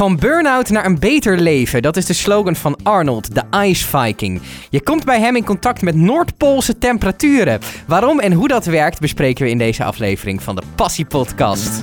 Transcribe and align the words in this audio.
Van 0.00 0.16
burn-out 0.16 0.70
naar 0.70 0.84
een 0.84 0.98
beter 0.98 1.38
leven, 1.40 1.82
dat 1.82 1.96
is 1.96 2.06
de 2.06 2.12
slogan 2.12 2.56
van 2.56 2.76
Arnold, 2.82 3.34
de 3.34 3.42
Ice 3.64 3.86
Viking. 3.86 4.40
Je 4.70 4.82
komt 4.82 5.04
bij 5.04 5.20
hem 5.20 5.36
in 5.36 5.44
contact 5.44 5.82
met 5.82 5.94
Noordpoolse 5.94 6.78
temperaturen. 6.78 7.60
Waarom 7.86 8.20
en 8.20 8.32
hoe 8.32 8.48
dat 8.48 8.64
werkt 8.64 9.00
bespreken 9.00 9.44
we 9.44 9.50
in 9.50 9.58
deze 9.58 9.84
aflevering 9.84 10.42
van 10.42 10.56
de 10.56 10.62
Passie 10.74 11.04
Podcast. 11.04 11.82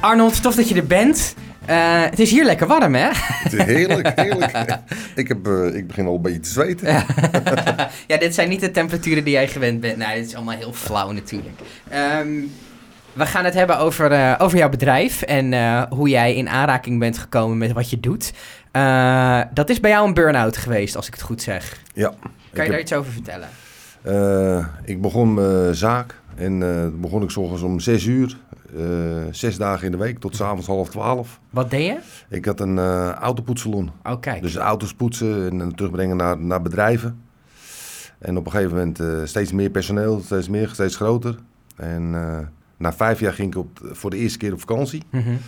Arnold, 0.00 0.42
tof 0.42 0.54
dat 0.54 0.68
je 0.68 0.74
er 0.74 0.86
bent. 0.86 1.34
Uh, 1.70 2.02
het 2.02 2.18
is 2.18 2.30
hier 2.30 2.44
lekker 2.44 2.66
warm, 2.66 2.94
hè? 2.94 3.08
Het 3.12 3.52
is 3.52 3.64
heerlijk, 3.64 4.12
heerlijk. 4.20 4.78
ik, 5.14 5.28
heb, 5.28 5.46
uh, 5.46 5.74
ik 5.74 5.86
begin 5.86 6.06
al 6.06 6.14
een 6.14 6.22
beetje 6.22 6.40
te 6.40 6.48
zweten. 6.48 6.92
ja, 8.06 8.16
dit 8.18 8.34
zijn 8.34 8.48
niet 8.48 8.60
de 8.60 8.70
temperaturen 8.70 9.24
die 9.24 9.32
jij 9.32 9.48
gewend 9.48 9.80
bent. 9.80 9.96
Nee, 9.96 10.16
dit 10.16 10.26
is 10.26 10.34
allemaal 10.34 10.56
heel 10.56 10.72
flauw 10.72 11.10
natuurlijk. 11.12 11.58
Um, 11.94 12.52
we 13.12 13.26
gaan 13.26 13.44
het 13.44 13.54
hebben 13.54 13.78
over, 13.78 14.12
uh, 14.12 14.34
over 14.38 14.58
jouw 14.58 14.68
bedrijf 14.68 15.22
en 15.22 15.54
hoe 15.88 16.08
jij 16.08 16.34
in 16.34 16.48
aanraking 16.48 16.98
bent 16.98 17.18
gekomen 17.18 17.58
met 17.58 17.72
wat 17.72 17.90
je 17.90 18.00
doet. 18.00 18.32
dat 19.54 19.70
is 19.70 19.80
bij 19.80 19.90
jou 19.90 20.06
een 20.06 20.14
burn-out 20.14 20.56
geweest, 20.56 20.96
als 20.96 21.06
ik 21.06 21.12
het 21.12 21.22
goed 21.22 21.42
zeg. 21.42 21.80
Ja. 21.94 22.12
Kan 22.52 22.64
je 22.64 22.70
daar 22.70 22.80
iets 22.80 22.92
over 22.92 23.12
vertellen? 23.12 23.48
Ik 24.84 25.00
begon 25.00 25.34
mijn 25.34 25.74
zaak 25.74 26.20
en 26.34 26.58
begon 27.00 27.22
ik 27.22 27.30
s 27.30 27.36
ochtends 27.36 27.62
om 27.62 27.80
zes 27.80 28.04
uur. 28.04 28.36
Uh, 28.76 29.22
zes 29.30 29.56
dagen 29.56 29.86
in 29.86 29.92
de 29.92 29.98
week 29.98 30.18
tot 30.18 30.36
s'avonds 30.36 30.66
half 30.66 30.88
twaalf. 30.88 31.40
Wat 31.50 31.70
deed 31.70 31.86
je? 31.86 31.98
Ik 32.28 32.44
had 32.44 32.60
een 32.60 32.78
autopoetsalon. 33.08 33.90
Oh, 34.02 34.40
Dus 34.40 34.56
auto's 34.56 34.94
poetsen 34.94 35.60
en 35.60 35.74
terugbrengen 35.74 36.16
naar, 36.16 36.38
naar 36.38 36.62
bedrijven. 36.62 37.22
En 38.18 38.36
op 38.36 38.46
een 38.46 38.52
gegeven 38.52 38.76
moment 38.76 39.00
uh, 39.00 39.20
steeds 39.24 39.52
meer 39.52 39.70
personeel, 39.70 40.20
steeds 40.24 40.48
meer, 40.48 40.68
steeds 40.68 40.96
groter. 40.96 41.38
En 41.76 42.10
na 42.76 42.92
vijf 42.92 43.20
jaar 43.20 43.32
ging 43.32 43.52
ik 43.52 43.58
op, 43.58 43.80
voor 43.82 44.10
de 44.10 44.16
eerste 44.16 44.38
keer 44.38 44.52
op 44.52 44.60
vakantie. 44.60 45.02
Mm 45.10 45.20
-hmm. 45.20 45.38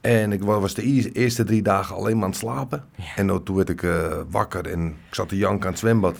En 0.00 0.32
ik 0.32 0.42
was 0.42 0.74
de 0.74 1.12
eerste 1.12 1.44
drie 1.44 1.62
dagen 1.62 1.96
alleen 1.96 2.14
maar 2.14 2.24
aan 2.24 2.30
het 2.30 2.38
slapen. 2.38 2.84
Ja. 2.96 3.16
En 3.16 3.42
toen 3.42 3.56
werd 3.56 3.68
ik 3.68 3.86
wakker 4.30 4.66
en 4.66 4.86
ik 4.86 5.14
zat 5.14 5.28
te 5.28 5.36
janken 5.36 5.64
aan 5.64 5.70
het 5.70 5.80
zwembad. 5.80 6.16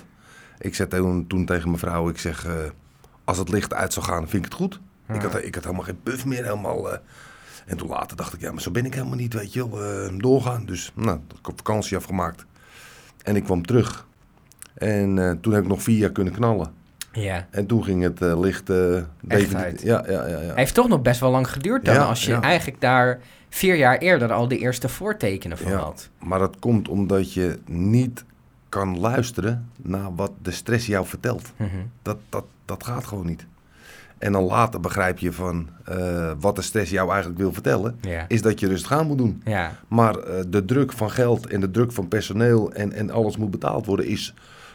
Ik 0.63 0.75
zei 0.75 0.89
toen, 0.89 1.27
toen 1.27 1.47
tegen 1.47 1.67
mijn 1.69 1.79
vrouw, 1.79 2.09
ik 2.09 2.19
zeg, 2.19 2.47
als 3.25 3.39
het 3.39 3.49
licht 3.49 3.75
uit 3.75 3.93
zou 3.93 4.07
gaan, 4.07 4.29
vind 4.29 4.45
ik 4.47 4.53
het 4.53 4.61
goed. 4.61 4.81
Ja. 5.09 5.15
Ik, 5.15 5.23
had, 5.23 5.45
ik 5.45 5.55
had 5.55 5.65
helemaal 5.65 5.85
geen 5.85 6.03
puff 6.03 6.25
meer, 6.27 6.45
helemaal... 6.45 6.93
Uh, 6.93 6.99
en 7.67 7.77
toen 7.77 7.89
later 7.89 8.17
dacht 8.17 8.33
ik, 8.35 8.41
ja, 8.41 8.53
maar 8.53 8.63
zo 8.63 8.71
ben 8.71 8.85
ik 8.85 8.95
helemaal 8.95 9.17
niet, 9.17 9.35
weet 9.35 9.53
je 9.53 9.71
wel, 9.71 10.05
uh, 10.13 10.19
doorgaan. 10.19 10.67
Dus, 10.67 10.93
nou, 10.95 11.19
ik 11.39 11.47
heb 11.47 11.57
vakantie 11.57 11.97
afgemaakt. 11.97 12.45
En 13.23 13.37
ik 13.37 13.45
kwam 13.45 13.67
terug. 13.67 14.07
En 14.75 15.39
toen 15.41 15.53
heb 15.53 15.63
ik 15.63 15.69
nog 15.69 15.83
vier 15.83 15.99
jaar 15.99 16.11
kunnen 16.13 16.33
knallen. 16.33 16.73
Ja. 17.13 17.47
En 17.51 17.67
toen 17.67 17.85
ging 17.85 18.03
het 18.03 18.21
licht... 18.21 18.71
Uit. 18.71 19.83
Ja, 19.83 20.05
ja, 20.07 20.27
ja, 20.27 20.27
ja. 20.27 20.39
Hij 20.39 20.53
heeft 20.55 20.75
toch 20.75 20.89
nog 20.89 21.03
best 21.03 21.21
wel 21.21 21.31
lang 21.31 21.51
geduurd 21.51 21.85
dan, 21.85 21.95
Ja, 21.95 22.05
als 22.05 22.25
je 22.25 22.35
eigenlijk 22.35 22.81
daar 22.81 23.21
vier 23.49 23.77
jaar 23.77 23.99
eerder 23.99 24.33
al 24.33 24.49
de 24.49 24.59
eerste 24.59 24.89
voortekenen 24.89 25.59
van 25.59 25.71
Ja. 25.71 25.79
had. 25.79 26.09
Maar 26.19 26.39
dat 26.39 26.57
komt 26.59 26.89
omdat 26.89 27.33
je 27.33 27.59
niet 27.67 28.25
kan 28.73 28.99
luisteren 28.99 29.69
naar 29.83 30.15
wat 30.15 30.33
de 30.43 30.51
stress 30.51 30.87
jou 30.87 31.07
vertelt. 31.07 31.53
Mhm. 31.57 31.69
Dat, 32.03 32.19
dat, 32.29 32.45
dat 32.65 32.85
gaat 32.85 33.07
gewoon 33.07 33.27
niet. 33.27 33.47
En 34.19 34.33
dan 34.33 34.43
later 34.43 34.81
begrijp 34.81 35.19
je 35.19 35.33
van 35.33 35.69
eh, 35.85 36.33
wat 36.41 36.57
de 36.57 36.63
stress 36.63 36.91
jou 36.91 37.11
eigenlijk 37.11 37.41
wil 37.41 37.53
vertellen, 37.53 37.99
is 38.29 38.43
dat 38.43 38.61
je 38.61 38.69
rustig 38.69 38.93
aan 38.93 39.07
moet 39.07 39.19
doen. 39.19 39.43
Ja. 39.45 39.73
Maar 39.89 40.17
eh, 40.17 40.45
de 40.49 40.65
druk 40.65 40.93
van 40.93 41.11
geld 41.11 41.47
en 41.47 41.61
de 41.61 41.71
druk 41.71 41.93
van 41.93 42.09
personeel 42.09 42.73
en, 42.73 42.93
en 42.93 43.11
alles 43.11 43.37
moet 43.37 43.51
betaald 43.51 43.87
worden, 43.87 44.07
is 44.07 44.35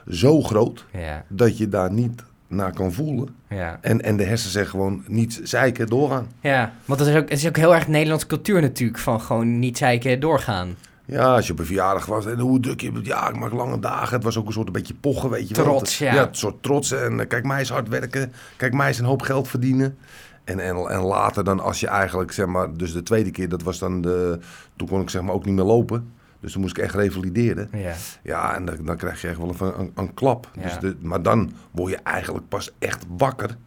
zo 0.10 0.42
groot 0.42 0.86
dat 1.28 1.58
je 1.58 1.70
daar 1.70 1.92
niet 1.92 2.24
naar 2.48 2.74
kan 2.74 2.94
voelen. 2.94 3.36
Ja. 3.50 3.78
En, 3.82 4.02
en 4.02 4.18
de 4.18 4.24
hersenen 4.24 4.54
zeggen 4.54 4.72
gewoon 4.72 5.04
niet 5.08 5.40
zeiken, 5.44 5.88
doorgaan. 5.88 6.28
Ja, 6.42 6.74
want 6.86 7.00
dat 7.00 7.08
is 7.08 7.16
ook, 7.16 7.30
het 7.30 7.40
is 7.40 7.48
ook 7.48 7.58
heel 7.58 7.76
erg 7.76 7.88
Nederlandse 7.88 8.28
cultuur 8.28 8.62
natuurlijk, 8.62 9.00
van 9.00 9.22
gewoon 9.22 9.60
niet 9.60 9.78
zeiken 9.78 10.20
doorgaan. 10.20 10.76
Ja, 11.08 11.36
als 11.36 11.48
je 11.48 11.54
op 11.54 11.60
een 11.60 11.66
verjaardag 11.66 12.06
was 12.06 12.26
en 12.26 12.40
hoe 12.40 12.60
druk 12.60 12.82
je. 12.82 12.92
Ja, 13.04 13.30
ik 13.30 13.36
maak 13.40 13.52
lange 13.52 13.80
dagen. 13.80 14.16
Het 14.16 14.24
was 14.24 14.38
ook 14.38 14.46
een 14.46 14.52
soort 14.54 14.68
een 14.68 14.74
beetje 14.74 14.94
pochen, 14.94 15.30
weet 15.30 15.50
je 15.50 15.56
wel. 15.56 15.64
Trots, 15.64 15.98
ja. 15.98 16.14
Ja, 16.14 16.28
een 16.28 16.36
soort 16.36 16.64
trots. 16.64 16.92
En 16.92 17.20
eh, 17.20 17.28
kijk 17.28 17.46
mij 17.46 17.60
eens 17.60 17.70
hard 17.70 17.88
werken. 17.88 18.34
Kijk 18.58 18.74
mij 18.74 18.88
eens 18.88 19.00
een 19.00 19.06
hoop 19.06 19.22
geld 19.22 19.48
verdienen. 19.48 19.98
En, 20.44 20.60
en, 20.60 20.76
en 20.76 21.02
later 21.02 21.44
dan 21.44 21.60
als 21.60 21.80
je 21.80 21.88
eigenlijk, 21.88 22.32
zeg 22.32 22.46
maar... 22.46 22.74
Dus 22.74 22.94
de 22.94 23.04
tweede 23.04 23.32
keer, 23.32 23.50
dat 23.50 23.64
was 23.64 23.80
dan 23.80 24.02
de... 24.02 24.40
Toen 24.76 24.88
kon 24.88 25.02
ik 25.02 25.10
zeg 25.10 25.22
maar 25.22 25.34
ook 25.34 25.46
niet 25.46 25.56
meer 25.56 25.64
lopen. 25.64 26.12
Dus 26.40 26.52
toen 26.52 26.62
moest 26.62 26.78
ik 26.78 26.84
echt 26.84 26.96
revalideren. 26.96 27.70
Ja. 27.74 27.94
Ja, 28.24 28.56
en 28.56 28.66
dan, 28.66 28.76
dan 28.86 28.98
krijg 28.98 29.22
je 29.22 29.28
echt 29.28 29.38
wel 29.38 29.56
een, 29.60 29.80
een, 29.80 29.92
een 29.96 30.14
klap. 30.14 30.50
Ja. 30.54 30.62
Dus 30.62 30.80
de, 30.80 30.96
maar 31.00 31.22
dan 31.22 31.52
word 31.72 31.92
je 31.92 32.00
eigenlijk 32.04 32.48
pas 32.48 32.72
echt 32.80 33.06
wakker. 33.18 33.58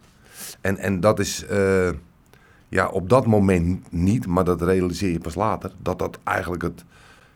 En, 0.61 0.79
en 0.79 1.01
dat 1.01 1.19
is... 1.19 1.47
eh, 1.47 1.89
ja, 2.69 2.89
op 2.89 3.09
dat 3.09 3.27
moment 3.27 3.93
niet, 3.93 4.27
maar 4.27 4.45
dat 4.45 4.63
realiseer 4.63 5.13
je 5.13 5.19
pas 5.19 5.35
later. 5.35 5.73
Dat 5.83 5.99
dat 5.99 6.19
eigenlijk 6.25 6.63
het, 6.63 6.85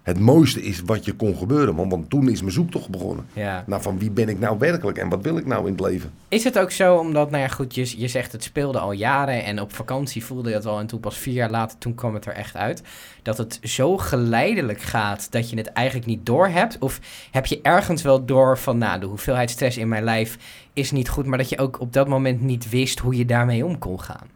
het 0.05 0.21
mooiste 0.21 0.63
is 0.63 0.81
wat 0.81 1.05
je 1.05 1.13
kon 1.13 1.37
gebeuren. 1.37 1.75
Want, 1.75 1.91
want 1.91 2.11
toen 2.11 2.29
is 2.29 2.41
mijn 2.41 2.53
zoektocht 2.53 2.89
begonnen. 2.89 3.27
ja. 3.33 3.65
Nou, 3.67 3.83
van 3.83 3.99
wie 3.99 4.11
ben 4.11 4.29
ik 4.29 4.39
nou 4.39 4.59
werkelijk 4.59 4.99
en 4.99 5.09
wat 5.09 5.23
wil 5.23 5.37
ik 5.37 5.47
nou 5.47 5.67
in 5.67 5.73
het 5.73 5.81
leven? 5.81 6.11
Is 6.29 6.45
het 6.45 6.59
ook 6.59 6.71
zo, 6.71 6.97
omdat, 6.97 7.31
nou 7.31 7.43
ja, 7.43 7.49
goed, 7.49 7.75
je, 7.75 8.01
je 8.01 8.09
zegt 8.09 8.33
het 8.33 8.43
speelde 8.43 8.79
al 8.79 8.93
jaren 8.93 9.45
en 9.45 9.61
op 9.61 9.75
vakantie 9.75 10.25
voelde 10.25 10.49
je 10.49 10.55
het 10.55 10.67
al 10.67 10.79
en 10.79 10.87
toen 10.87 11.01
pas 11.01 11.19
vier 11.19 11.35
jaar 11.35 11.51
later, 11.51 11.79
toen 11.79 11.95
kwam 11.95 12.15
het 12.15 12.27
er 12.27 12.33
echt 12.33 12.57
uit, 12.57 12.83
dat 13.23 13.39
het 13.39 13.59
zo 13.63 13.97
geleidelijk 13.97 14.81
gaat 14.81 15.33
dat 15.33 15.51
je 15.51 15.57
het 15.57 15.67
eigenlijk 15.67 16.07
niet 16.07 16.27
door 16.27 16.49
hebt? 16.49 16.79
Of 16.79 17.01
heb 17.31 17.47
je 17.47 17.61
ergens 17.63 18.03
wel 18.03 18.25
door 18.25 18.59
van, 18.59 18.79
nou, 18.79 19.01
de 19.01 19.07
hoeveelheid 19.07 19.51
stress 19.51 19.77
in 19.77 19.89
mijn 19.89 20.05
lijf 20.05 20.39
is 20.73 20.91
niet 20.91 21.09
goed, 21.09 21.27
maar 21.27 21.39
dat 21.39 21.49
je 21.49 21.59
ook 21.59 21.81
op 21.81 21.93
dat 21.93 22.09
moment 22.09 22.41
niet 22.41 22.71
wist 22.71 22.99
hoe 22.99 23.17
je 23.17 23.25
daarmee 23.25 23.65
om 23.65 23.79
kon 23.79 24.01
gaan? 24.01 24.27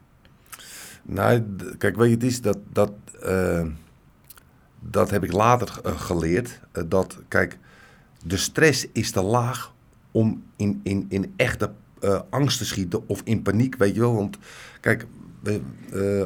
Nou, 1.03 1.43
kijk, 1.79 1.97
weet 1.97 2.09
je, 2.09 2.15
het 2.15 2.25
is 2.25 2.41
dat... 2.41 2.59
dat 2.73 2.93
eh, 3.23 3.63
dat 4.91 5.11
heb 5.11 5.25
ik 5.25 5.33
later 5.33 5.81
eh, 5.85 6.01
geleerd. 6.01 6.61
eh, 6.73 6.83
dat, 6.87 7.19
kijk, 7.29 7.59
de 8.25 8.37
stress 8.37 8.87
is 8.93 9.11
te 9.11 9.23
laag 9.23 9.75
om 10.11 10.43
in, 10.57 10.81
in, 10.83 11.07
in 11.09 11.33
echte 11.37 11.71
eh, 12.01 12.21
angst 12.31 12.59
te 12.59 12.65
schieten 12.65 13.09
of 13.09 13.21
in 13.25 13.43
paniek, 13.43 13.77
weet 13.77 13.95
je 13.95 14.01
wel. 14.01 14.15
Want 14.15 14.39
kijk, 14.81 15.07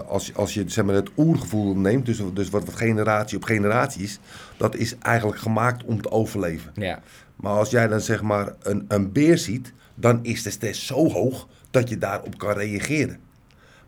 als, 0.06 0.34
als 0.34 0.54
je 0.54 0.64
zeg 0.66 0.84
maar, 0.84 0.94
het 0.94 1.10
oergevoel 1.16 1.76
neemt, 1.76 2.06
dus, 2.06 2.20
dus 2.34 2.50
wat, 2.50 2.64
wat 2.64 2.74
generatie 2.74 3.36
op 3.36 3.44
generatie 3.44 4.02
is, 4.02 4.18
dat 4.56 4.76
is 4.76 4.98
eigenlijk 4.98 5.40
gemaakt 5.40 5.84
om 5.84 6.02
te 6.02 6.10
overleven. 6.10 6.70
Ja, 6.74 7.02
Maar 7.36 7.52
als 7.52 7.70
jij 7.70 7.88
dan 7.88 8.00
zeg 8.00 8.22
maar 8.22 8.54
een, 8.62 8.84
een 8.88 9.12
beer 9.12 9.38
ziet, 9.38 9.72
dan 9.94 10.18
is 10.24 10.42
de 10.42 10.50
stress 10.50 10.86
zo 10.86 11.10
hoog 11.10 11.48
dat 11.70 11.88
je 11.88 11.98
daarop 11.98 12.38
kan 12.38 12.52
reageren. 12.52 13.18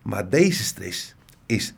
Maar 0.03 0.29
deze 0.29 0.63
stress 0.65 1.15
is 1.47 1.75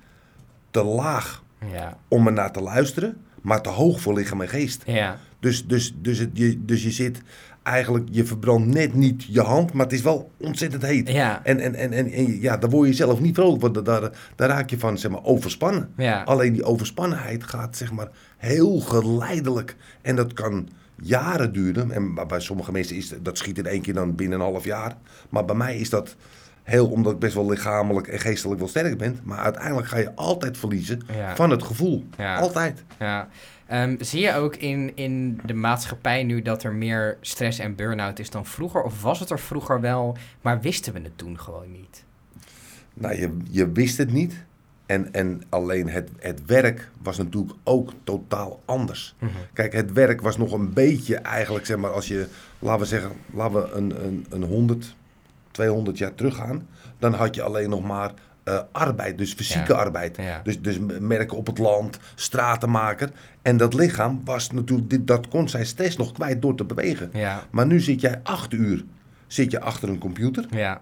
te 0.71 0.83
laag 0.84 1.43
ja, 1.72 1.99
om 2.09 2.27
er 2.27 2.32
naar 2.32 2.53
te 2.53 2.60
luisteren, 2.60 3.16
maar 3.43 3.60
te 3.62 3.69
hoog 3.69 4.00
voor 4.00 4.15
lichaam 4.15 4.41
en 4.41 4.49
geest. 4.49 4.82
ja, 4.87 5.19
Dus, 5.41 5.66
dus, 5.66 5.94
dus, 6.03 6.19
het, 6.19 6.31
je, 6.32 6.65
dus 6.65 6.82
je 6.82 6.91
zit 6.91 7.21
eigenlijk, 7.62 8.09
je 8.10 8.25
verbrandt 8.25 8.66
net 8.75 8.94
niet 8.94 9.25
je 9.25 9.41
hand, 9.41 9.72
maar 9.72 9.84
het 9.84 9.94
is 9.94 10.03
wel 10.03 10.31
ontzettend 10.37 10.82
heet. 10.82 11.09
ja, 11.09 11.41
En, 11.44 11.60
en, 11.60 11.75
en, 11.75 11.93
en, 11.93 12.10
en 12.12 12.41
ja, 12.41 12.56
daar 12.56 12.71
word 12.71 12.88
je 12.88 12.94
zelf 12.94 13.21
niet 13.21 13.34
vrolijk, 13.34 13.62
want 13.62 13.84
daar, 13.84 14.10
daar 14.37 14.49
raak 14.49 14.71
je 14.71 14.78
van 14.78 14.99
zeg 14.99 15.10
maar, 15.10 15.25
overspannen. 15.25 15.93
ja. 15.97 16.22
Alleen 16.22 16.53
die 16.53 16.65
overspannenheid 16.65 17.44
gaat 17.44 17.77
zeg 17.77 17.93
maar 17.93 18.09
heel 18.37 18.81
geleidelijk. 18.81 19.77
En 20.03 20.16
dat 20.16 20.33
kan 20.33 20.69
jaren 21.03 21.53
duren. 21.53 21.91
En 21.91 22.15
bij- 22.15 22.27
bij 22.27 22.41
sommige 22.41 22.72
mensen 22.72 22.97
is 22.97 23.15
dat 23.22 23.38
schiet 23.38 23.59
in 23.59 23.66
één 23.66 23.81
keer 23.83 23.94
dan 23.94 24.15
binnen 24.15 24.38
een 24.41 24.44
half 24.47 24.65
jaar. 24.65 24.97
Maar 25.31 25.44
bij 25.44 25.56
mij 25.56 25.77
is 25.78 25.91
dat 25.91 26.16
heel 26.66 26.88
omdat 26.91 27.12
ik 27.12 27.19
best 27.19 27.34
wel 27.34 27.49
lichamelijk 27.50 28.06
en 28.06 28.19
geestelijk 28.21 28.59
wel 28.59 28.69
sterk 28.69 28.99
ben. 28.99 29.19
Maar 29.22 29.38
uiteindelijk 29.38 29.87
ga 29.88 29.97
je 29.97 30.15
altijd 30.15 30.59
verliezen 30.59 31.00
Ja. 31.16 31.37
van 31.37 31.50
het 31.50 31.62
gevoel. 31.62 32.04
Ja. 32.19 32.37
Altijd. 32.38 32.84
Ja. 32.99 33.28
Ehm, 33.66 33.97
zie 34.00 34.21
je 34.21 34.34
ook 34.34 34.56
in, 34.56 34.93
in 34.94 35.41
de 35.44 35.54
maatschappij 35.54 36.22
nu 36.25 36.43
dat 36.43 36.62
er 36.62 36.72
meer 36.72 37.16
stress 37.21 37.59
en 37.59 37.75
burn-out 37.75 38.19
is 38.19 38.31
dan 38.31 38.47
vroeger? 38.47 38.82
Of 38.82 39.03
was 39.03 39.21
het 39.21 39.31
er 39.31 39.38
vroeger 39.38 39.81
wel, 39.81 40.16
maar 40.41 40.60
wisten 40.60 40.92
we 40.92 41.01
het 41.01 41.18
toen 41.18 41.39
gewoon 41.41 41.72
niet? 41.72 42.04
Nou, 42.95 43.19
je, 43.21 43.36
je 43.51 43.72
wist 43.72 43.98
het 43.98 44.12
niet. 44.12 44.45
En, 44.86 45.12
en 45.12 45.42
alleen 45.48 45.89
het, 45.89 46.10
het 46.19 46.47
werk 46.47 46.91
was 47.03 47.16
natuurlijk 47.16 47.53
ook 47.65 47.92
totaal 48.04 48.62
anders. 48.65 49.15
Kijk, 49.53 49.72
het 49.72 49.92
werk 49.92 50.21
was 50.21 50.36
nog 50.36 50.53
een 50.53 50.72
beetje 50.72 51.16
eigenlijk, 51.16 51.66
zeg 51.66 51.77
maar, 51.77 51.91
als 51.91 52.09
je, 52.09 52.27
laten 52.59 52.80
we 52.80 52.86
zeggen, 52.86 53.10
laten 53.33 53.62
we 53.62 53.71
een, 53.71 54.04
een, 54.04 54.27
een 54.30 54.42
100, 54.42 54.95
200 55.61 55.99
jaar 55.99 56.15
teruggaan. 56.15 56.67
Dan 56.99 57.13
had 57.15 57.35
je 57.35 57.43
alleen 57.43 57.71
nog 57.71 57.83
maar 57.83 58.13
eh, 58.45 58.59
arbeid, 58.73 59.19
dus 59.19 59.33
fysieke 59.33 59.73
Ja. 59.73 59.79
arbeid. 59.79 60.17
Ja. 60.17 60.41
Dus, 60.45 60.61
dus 60.63 60.79
merken 61.01 61.37
op 61.37 61.47
het 61.47 61.59
land, 61.59 61.99
stratenmaker. 62.15 63.11
En 63.43 63.57
dat 63.57 63.75
lichaam 63.75 64.21
was 64.25 64.51
natuurlijk, 64.51 64.91
dit- 64.91 65.07
dat 65.07 65.29
kon 65.29 65.49
zijn 65.49 65.67
stress 65.67 65.97
nog 65.97 66.13
kwijt 66.13 66.43
door 66.43 66.55
te 66.55 66.65
bewegen. 66.65 67.11
Ja, 67.13 67.43
Maar 67.51 67.67
nu 67.67 67.81
zit 67.81 68.01
jij 68.01 68.21
acht 68.23 68.53
uur 68.53 68.85
zit 69.27 69.51
je 69.51 69.61
achter 69.61 69.89
een 69.89 69.99
computer. 69.99 70.47
ja, 70.51 70.81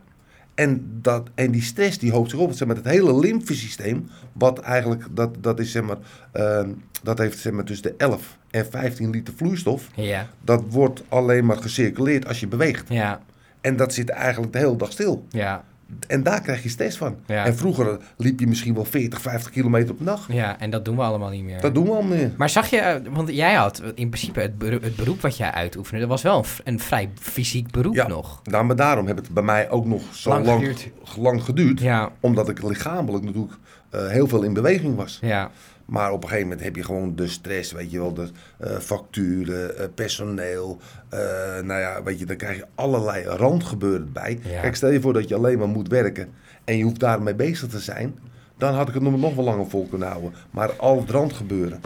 En, 0.54 0.98
dat, 1.02 1.28
en 1.34 1.50
die 1.50 1.62
stress 1.62 1.98
die 1.98 2.12
hoopt 2.12 2.30
zich 2.30 2.38
op. 2.38 2.52
Zeg 2.52 2.66
maar, 2.68 2.76
het 2.76 2.84
hele 2.88 3.18
lymfesysteem, 3.18 4.08
wat 4.32 4.58
eigenlijk, 4.58 5.04
dat, 5.10 5.36
dat 5.40 5.60
is 5.60 5.70
zeg 5.72 5.82
maar, 5.82 5.96
ehm, 6.32 6.68
dat 7.02 7.18
heeft 7.18 7.38
zeg 7.38 7.52
maar 7.52 7.64
tussen 7.64 7.86
de 7.86 7.94
11 7.96 8.38
en 8.50 8.66
15 8.66 9.10
liter 9.10 9.34
vloeistof. 9.36 9.88
ja, 9.94 10.28
Dat 10.44 10.62
wordt 10.68 11.02
alleen 11.08 11.44
maar 11.46 11.56
gecirculeerd 11.56 12.26
als 12.26 12.40
je 12.40 12.46
beweegt. 12.46 12.88
ja, 12.88 13.20
En 13.64 13.76
dat 13.76 13.94
zit 13.94 14.08
eigenlijk 14.08 14.52
de 14.52 14.58
hele 14.58 14.76
dag 14.76 14.92
stil. 14.92 15.26
Ja, 15.28 15.64
En 16.06 16.22
daar 16.22 16.40
krijg 16.40 16.62
je 16.62 16.68
stress 16.68 16.96
van. 16.98 17.16
Ja. 17.26 17.44
En 17.46 17.56
vroeger 17.56 17.98
liep 18.16 18.40
je 18.40 18.46
misschien 18.46 18.74
wel 18.74 18.84
40, 18.84 19.20
50 19.20 19.50
kilometer 19.50 19.90
op 19.90 19.98
een 19.98 20.04
dag. 20.06 20.26
ja, 20.32 20.58
en 20.60 20.70
dat 20.70 20.84
doen 20.84 20.96
we 20.96 21.02
allemaal 21.02 21.30
niet 21.30 21.44
meer. 21.44 21.60
Dat 21.60 21.74
doen 21.74 21.84
we 21.84 21.90
al 21.90 22.02
meer. 22.02 22.30
Maar 22.36 22.50
zag 22.50 22.66
je, 22.70 22.76
eh, 22.78 23.00
want 23.12 23.28
jij 23.34 23.54
had 23.54 23.82
in 23.94 24.08
principe 24.08 24.40
het 24.40 24.58
beroep, 24.58 24.82
het 24.82 24.96
beroep 24.96 25.20
wat 25.20 25.36
jij 25.36 25.50
uitoefende, 25.52 26.00
dat 26.00 26.08
was 26.08 26.22
wel 26.22 26.44
een, 26.64 26.80
vrij 26.80 27.10
fysiek 27.20 27.70
beroep 27.70 27.94
Ja. 27.94 28.06
nog. 28.06 28.40
Nou, 28.44 28.64
maar 28.64 28.76
daarom 28.76 29.06
heeft 29.06 29.18
het 29.18 29.28
bij 29.30 29.42
mij 29.42 29.70
ook 29.70 29.86
nog 29.86 30.02
zo 30.12 30.28
Lang 30.30 30.46
lang, 30.46 30.60
geduurd. 30.60 30.88
lang 31.18 31.42
geduurd. 31.44 31.80
Ja, 31.80 32.10
Omdat 32.20 32.48
ik 32.48 32.62
lichamelijk 32.62 33.24
natuurlijk 33.24 33.54
eh, 33.90 34.08
heel 34.08 34.28
veel 34.28 34.42
in 34.42 34.52
beweging 34.52 34.96
was. 34.96 35.18
ja, 35.22 35.50
Maar 35.84 36.12
op 36.12 36.22
een 36.22 36.28
gegeven 36.28 36.48
moment 36.48 36.64
heb 36.66 36.76
je 36.76 36.84
gewoon 36.84 37.16
de 37.16 37.28
stress, 37.28 37.72
weet 37.72 37.90
je 37.90 37.98
wel, 37.98 38.14
de 38.14 38.28
eh, 38.58 38.76
facturen, 38.78 39.78
eh, 39.78 39.86
personeel. 39.94 40.78
eh, 41.08 41.18
nou 41.62 41.80
ja, 41.80 42.02
weet 42.02 42.18
je, 42.18 42.26
dan 42.26 42.36
krijg 42.36 42.56
je 42.56 42.66
allerlei 42.74 43.24
randgebeuren 43.24 44.12
bij. 44.12 44.38
Ja. 44.42 44.60
Kijk, 44.60 44.76
stel 44.76 44.90
je 44.90 45.00
voor 45.00 45.12
dat 45.12 45.28
je 45.28 45.34
alleen 45.34 45.58
maar 45.58 45.68
moet 45.68 45.88
werken 45.88 46.28
en 46.64 46.76
je 46.76 46.84
hoeft 46.84 47.00
daarmee 47.00 47.34
bezig 47.34 47.68
te 47.68 47.78
zijn. 47.80 48.18
Dan 48.58 48.74
had 48.74 48.88
ik 48.88 48.94
het 48.94 49.02
nog, 49.02 49.18
nog 49.18 49.34
wel 49.34 49.44
langer 49.44 49.68
vol 49.70 49.86
kunnen 49.86 50.08
houden. 50.08 50.32
Maar 50.50 50.72
al 50.72 51.00
het 51.00 51.10
randgebeuren, 51.10 51.80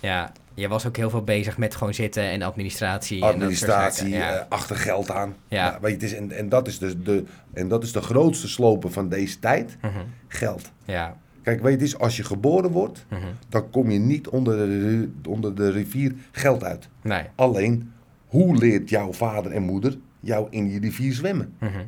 ja. 0.00 0.32
Je 0.54 0.68
was 0.68 0.86
ook 0.86 0.96
heel 0.96 1.10
veel 1.10 1.22
bezig 1.24 1.58
met 1.58 1.74
gewoon 1.74 1.94
zitten 1.94 2.22
en 2.22 2.42
administratie. 2.42 3.16
en 3.16 3.20
dat 3.20 3.30
soort 3.30 3.42
administratie. 3.42 4.08
Ja. 4.08 4.34
eh, 4.38 4.44
achter 4.48 4.76
geld 4.76 5.10
aan. 5.10 5.34
Ja. 5.48 5.68
Nou, 5.70 5.78
weet 5.80 5.90
je, 5.90 5.96
het 5.96 6.02
is, 6.06 6.14
en, 6.18 6.30
en, 6.32 6.48
dat 6.48 6.66
is 6.66 6.78
dus 6.78 6.94
de, 7.02 7.24
en 7.52 7.68
dat 7.68 7.82
is 7.82 7.92
de 7.92 8.00
grootste 8.00 8.48
slopen 8.48 8.92
van 8.92 9.08
deze 9.08 9.38
tijd, 9.38 9.76
Mhm. 9.82 9.98
geld. 10.28 10.70
ja. 10.84 11.16
Kijk, 11.48 11.62
weet 11.62 11.82
is, 11.82 11.98
als 11.98 12.16
je 12.16 12.24
geboren 12.24 12.70
wordt, 12.70 13.06
mhm. 13.08 13.20
dan 13.48 13.70
kom 13.70 13.90
je 13.90 13.98
niet 13.98 14.28
onder 14.28 14.56
de, 14.56 15.08
onder 15.28 15.54
de 15.54 15.70
rivier 15.70 16.14
geld 16.30 16.64
uit. 16.64 16.88
Nee. 17.02 17.22
Alleen, 17.34 17.92
hoe 18.26 18.56
leert 18.56 18.88
jouw 18.88 19.12
vader 19.12 19.52
en 19.52 19.62
moeder 19.62 19.98
jou 20.20 20.46
in 20.50 20.68
die 20.68 20.80
rivier 20.80 21.12
zwemmen? 21.12 21.54
Mhm. 21.58 21.84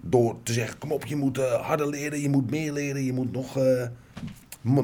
Door 0.00 0.36
te 0.42 0.52
zeggen, 0.52 0.78
kom 0.78 0.92
op, 0.92 1.06
je 1.06 1.16
moet 1.16 1.38
eh, 1.38 1.52
harder 1.52 1.88
leren, 1.88 2.20
je 2.20 2.28
moet 2.28 2.50
meer 2.50 2.72
leren, 2.72 3.04
je 3.04 3.12
moet 3.12 3.32
nog, 3.32 3.56
eh, 3.56 3.86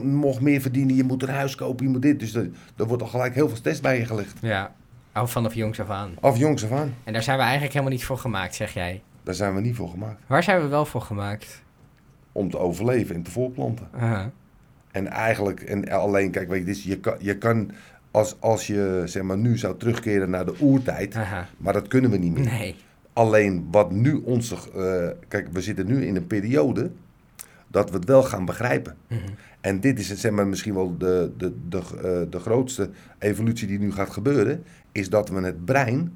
nog 0.02 0.40
meer 0.40 0.61
verdienen, 0.61 0.96
je 0.96 1.05
moet 1.05 1.23
een 1.23 1.28
huis 1.28 1.55
kopen, 1.55 1.87
je 1.87 1.93
moet 1.93 2.02
dit. 2.02 2.20
Dus 2.20 2.34
er, 2.34 2.50
er 2.76 2.87
wordt 2.87 3.02
al 3.02 3.08
gelijk 3.08 3.34
heel 3.34 3.49
veel 3.49 3.56
stress 3.56 3.81
bij 3.81 3.99
je 3.99 4.05
gelegd. 4.05 4.38
Ja. 4.40 4.75
Al 5.12 5.26
vanaf 5.26 5.55
jongs 5.55 5.81
af 5.81 5.90
aan. 5.90 6.14
Af 6.20 6.38
jongs 6.38 6.64
af 6.64 6.70
aan. 6.73 6.94
En 7.05 7.12
daar 7.12 7.23
zijn 7.23 7.37
we 7.37 7.43
eigenlijk 7.43 7.73
helemaal 7.73 7.94
niet 7.94 8.05
voor 8.05 8.19
gemaakt, 8.19 8.55
zeg 8.55 8.75
jij. 8.75 9.02
Daar 9.23 9.34
zijn 9.34 9.55
we 9.55 9.61
niet 9.61 9.76
voor 9.76 9.88
gemaakt. 9.88 10.23
Waar 10.26 10.43
zijn 10.43 10.61
we 10.61 10.67
wel 10.67 10.84
voor 10.84 11.00
gemaakt? 11.02 11.64
Om 12.37 12.50
te 12.50 12.59
overleven 12.59 13.15
en 13.15 13.23
te 13.23 13.31
voorplanten. 13.31 13.88
En 14.91 15.06
eigenlijk, 15.06 15.61
en 15.61 15.88
alleen, 15.88 16.31
kijk, 16.31 16.49
weet 16.49 16.59
je, 16.59 16.65
dit 16.65 16.83
je 16.83 16.99
kan, 17.00 17.17
je 17.19 17.38
kan 17.38 17.71
als, 18.11 18.37
als 18.41 18.67
je 18.67 19.03
zeg 19.05 19.23
maar, 19.23 19.38
nu 19.38 19.59
zou 19.59 19.79
terugkeren 19.79 20.31
naar 20.31 20.44
de 20.44 20.55
oertijd, 20.61 21.17
maar 21.56 21.73
dat 21.73 21.88
kunnen 21.88 22.11
we 22.11 22.17
niet 22.17 22.33
meer. 22.33 22.44
Nee. 22.44 22.75
Alleen 23.12 23.69
wat 23.71 23.91
nu 23.91 24.15
onze. 24.15 24.55
eh, 24.55 25.09
kijk, 25.29 25.49
we 25.53 25.61
zitten 25.61 25.87
nu 25.87 26.06
in 26.06 26.17
een 26.17 26.27
periode 26.27 26.91
dat 27.69 27.91
we 27.91 27.97
het 27.97 28.05
wel 28.05 28.23
gaan 28.23 28.44
begrijpen. 28.44 28.97
Mhm. 29.06 29.21
En 29.61 29.81
dit 29.81 29.99
is 29.99 30.15
zeg 30.21 30.33
maar, 30.33 30.47
misschien 30.47 30.75
wel 30.75 30.97
de, 30.99 31.33
de, 31.37 31.55
de, 31.69 31.79
eh, 31.79 32.31
de 32.31 32.38
grootste 32.38 32.91
evolutie 33.19 33.67
die 33.67 33.79
nu 33.79 33.93
gaat 33.93 34.11
gebeuren. 34.11 34.62
Is 34.93 35.09
dat 35.09 35.29
we 35.29 35.41
het 35.41 35.65
brein 35.65 36.12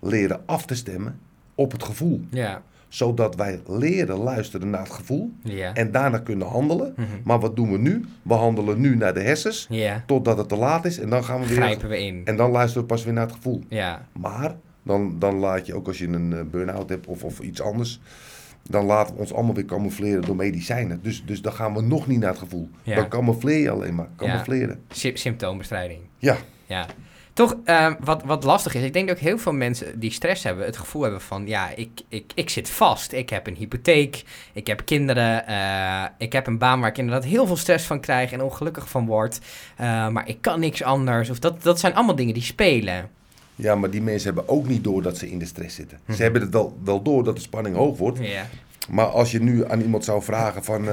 leren 0.00 0.40
af 0.46 0.66
te 0.66 0.74
stemmen 0.74 1.18
op 1.54 1.72
het 1.72 1.82
gevoel. 1.82 2.20
Ja. 2.30 2.62
Zodat 2.90 3.34
wij 3.34 3.60
leren 3.66 4.16
luisteren 4.18 4.70
naar 4.70 4.80
het 4.82 4.90
gevoel 4.92 5.32
Ja. 5.42 5.74
en 5.74 5.90
daarna 5.90 6.18
kunnen 6.18 6.46
handelen. 6.46 6.92
Mhm. 6.96 7.06
Maar 7.24 7.40
wat 7.40 7.56
doen 7.56 7.72
we 7.72 7.78
nu? 7.78 8.04
We 8.22 8.34
handelen 8.34 8.80
nu 8.80 8.96
naar 8.96 9.14
de 9.14 9.20
hersens 9.20 9.66
Ja. 9.68 10.02
totdat 10.06 10.38
het 10.38 10.48
te 10.48 10.56
laat 10.56 10.84
is. 10.84 10.98
En 10.98 11.10
dan 11.10 11.24
gaan 11.24 11.40
we 11.40 11.46
weer. 11.46 11.56
Grijpen 11.56 11.88
we 11.88 12.04
in. 12.04 12.20
En 12.24 12.36
dan 12.36 12.50
luisteren 12.50 12.82
we 12.82 12.94
pas 12.94 13.04
weer 13.04 13.12
naar 13.12 13.26
het 13.26 13.34
gevoel. 13.34 13.62
Ja. 13.68 14.06
Maar 14.20 14.54
dan, 14.82 15.16
dan 15.18 15.34
laat 15.34 15.66
je 15.66 15.74
ook 15.74 15.86
als 15.86 15.98
je 15.98 16.06
een 16.08 16.32
eh, 16.32 16.40
burn-out 16.50 16.88
hebt 16.88 17.06
of, 17.06 17.24
of 17.24 17.40
iets 17.40 17.60
anders. 17.62 18.00
Dan 18.62 18.84
laten 18.84 19.14
we 19.14 19.20
ons 19.20 19.32
allemaal 19.34 19.54
weer 19.54 19.64
camoufleren 19.64 20.22
door 20.22 20.36
medicijnen. 20.36 20.98
Dus, 21.02 21.24
dus 21.26 21.42
dan 21.42 21.52
gaan 21.52 21.74
we 21.74 21.82
nog 21.82 22.06
niet 22.06 22.18
naar 22.20 22.30
het 22.30 22.38
gevoel. 22.38 22.68
Ja. 22.82 22.94
Dan 22.94 23.08
camoufleer 23.08 23.58
je 23.58 23.70
alleen 23.70 23.94
maar. 23.94 24.08
Camoufleren. 24.16 24.80
Sy- 24.88 25.10
symptoombestrijding. 25.14 26.00
Ja. 26.18 26.36
Ja. 26.66 26.86
Toch, 27.32 27.56
eh, 27.64 27.92
wat, 28.00 28.22
wat 28.24 28.44
lastig 28.44 28.74
is, 28.74 28.82
ik 28.82 28.92
denk 28.92 29.08
dat 29.08 29.16
ook 29.16 29.22
heel 29.22 29.38
veel 29.38 29.52
mensen 29.52 30.00
die 30.00 30.10
stress 30.10 30.42
hebben, 30.44 30.64
het 30.64 30.76
gevoel 30.76 31.02
hebben 31.02 31.20
van, 31.20 31.46
ja, 31.46 31.68
ik, 31.74 32.00
ik, 32.08 32.32
ik 32.34 32.50
zit 32.50 32.70
vast. 32.70 33.12
Ik 33.12 33.30
heb 33.30 33.46
een 33.46 33.54
hypotheek, 33.54 34.24
ik 34.52 34.66
heb 34.66 34.84
kinderen, 34.84 35.46
eh, 35.46 36.04
ik 36.18 36.32
heb 36.32 36.46
een 36.46 36.58
baan 36.58 36.80
waar 36.80 36.88
ik 36.88 36.98
inderdaad 36.98 37.24
heel 37.24 37.46
veel 37.46 37.56
stress 37.56 37.86
van 37.86 38.00
krijg 38.00 38.32
en 38.32 38.42
ongelukkig 38.42 38.88
van 38.88 39.06
word. 39.06 39.38
Eh, 39.76 40.08
maar 40.08 40.28
ik 40.28 40.38
kan 40.40 40.60
niks 40.60 40.82
anders. 40.82 41.30
Of 41.30 41.38
dat, 41.38 41.62
dat 41.62 41.80
zijn 41.80 41.94
allemaal 41.94 42.16
dingen 42.16 42.34
die 42.34 42.42
spelen. 42.42 43.10
ja, 43.54 43.74
maar 43.74 43.90
die 43.90 44.02
mensen 44.02 44.34
hebben 44.34 44.48
ook 44.48 44.68
niet 44.68 44.84
door 44.84 45.02
dat 45.02 45.18
ze 45.18 45.30
in 45.30 45.38
de 45.38 45.46
stress 45.46 45.74
zitten. 45.74 45.98
Mhm. 46.04 46.16
Ze 46.16 46.22
hebben 46.22 46.40
het 46.42 46.52
wel, 46.52 46.78
wel 46.84 47.02
door 47.02 47.24
dat 47.24 47.34
de 47.34 47.42
spanning 47.42 47.76
hoog 47.76 47.98
wordt. 47.98 48.18
Ja. 48.22 48.46
Maar 48.88 49.06
als 49.06 49.30
je 49.30 49.40
nu 49.40 49.70
aan 49.70 49.80
iemand 49.80 50.04
zou 50.04 50.22
vragen 50.22 50.64
van... 50.64 50.88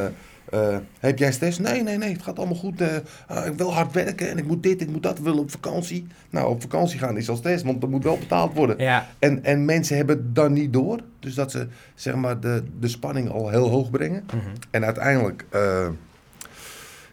eh, 0.49 0.77
heb 0.99 1.17
jij 1.19 1.31
stress? 1.31 1.59
Nee, 1.59 1.83
nee, 1.83 1.97
nee. 1.97 2.11
Het 2.11 2.21
gaat 2.21 2.37
allemaal 2.37 2.55
goed. 2.55 2.81
eh, 2.81 2.95
ah, 3.27 3.45
ik 3.45 3.53
wil 3.53 3.73
hard 3.73 3.91
werken 3.93 4.29
en 4.29 4.37
ik 4.37 4.45
moet 4.47 4.63
dit, 4.63 4.81
ik 4.81 4.89
moet 4.89 5.03
dat. 5.03 5.17
We 5.17 5.23
willen 5.23 5.39
op 5.39 5.51
vakantie. 5.51 6.07
Nou, 6.29 6.49
op 6.49 6.61
vakantie 6.61 6.99
gaan 6.99 7.17
is 7.17 7.29
al 7.29 7.35
stress, 7.35 7.63
want 7.63 7.83
er 7.83 7.89
moet 7.89 8.03
wel 8.03 8.17
betaald 8.17 8.53
worden. 8.53 8.77
Ja. 8.77 9.07
En, 9.19 9.43
en 9.43 9.65
mensen 9.65 9.97
hebben 9.97 10.17
het 10.17 10.35
dan 10.35 10.53
niet 10.53 10.73
door. 10.73 10.99
Dus 11.19 11.33
dat 11.33 11.51
ze 11.51 11.67
zeg 11.95 12.15
maar, 12.15 12.39
de, 12.39 12.63
de 12.79 12.87
spanning 12.87 13.29
al 13.29 13.49
heel 13.49 13.69
hoog 13.69 13.89
brengen. 13.89 14.23
Mhm. 14.25 14.39
En 14.71 14.85
uiteindelijk 14.85 15.45
eh, 15.49 15.87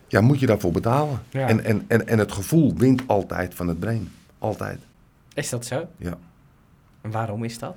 ja, 0.08 0.20
moet 0.20 0.40
je 0.40 0.46
daarvoor 0.46 0.72
betalen. 0.72 1.20
Ja. 1.30 1.48
En, 1.48 1.64
en, 1.64 1.84
en, 1.86 2.06
en 2.08 2.18
het 2.18 2.32
gevoel 2.32 2.74
wint 2.76 3.02
altijd 3.06 3.54
van 3.54 3.68
het 3.68 3.78
brein. 3.78 4.08
Altijd. 4.38 4.78
Is 5.34 5.48
dat 5.48 5.66
zo? 5.66 5.88
Ja. 5.96 6.18
En 7.00 7.10
waarom 7.10 7.44
is 7.44 7.58
dat? 7.58 7.76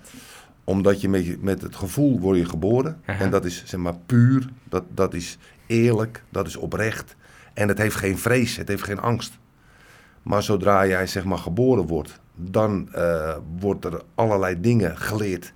Omdat 0.67 1.01
je 1.01 1.09
met, 1.09 1.41
met 1.41 1.61
het 1.61 1.75
gevoel 1.75 2.19
word 2.19 2.37
je 2.37 2.45
geboren. 2.45 3.01
Aha. 3.05 3.23
En 3.23 3.29
dat 3.31 3.45
is 3.45 3.63
zeg 3.65 3.79
maar 3.79 3.97
puur. 4.05 4.49
Dat, 4.63 4.83
dat 4.89 5.13
is 5.13 5.37
eerlijk. 5.67 6.23
Dat 6.29 6.47
is 6.47 6.55
oprecht. 6.55 7.15
En 7.53 7.67
het 7.67 7.77
heeft 7.77 7.95
geen 7.95 8.17
vrees. 8.17 8.57
Het 8.57 8.67
heeft 8.67 8.83
geen 8.83 8.99
angst. 8.99 9.37
Maar 10.23 10.43
zodra 10.43 10.87
jij 10.87 11.07
zeg 11.07 11.23
maar 11.23 11.37
geboren 11.37 11.87
wordt. 11.87 12.19
Dan 12.35 12.89
eh 12.93 13.35
wordt 13.59 13.85
er 13.85 14.01
allerlei 14.15 14.61
dingen 14.61 14.97
geleerd. 14.97 15.53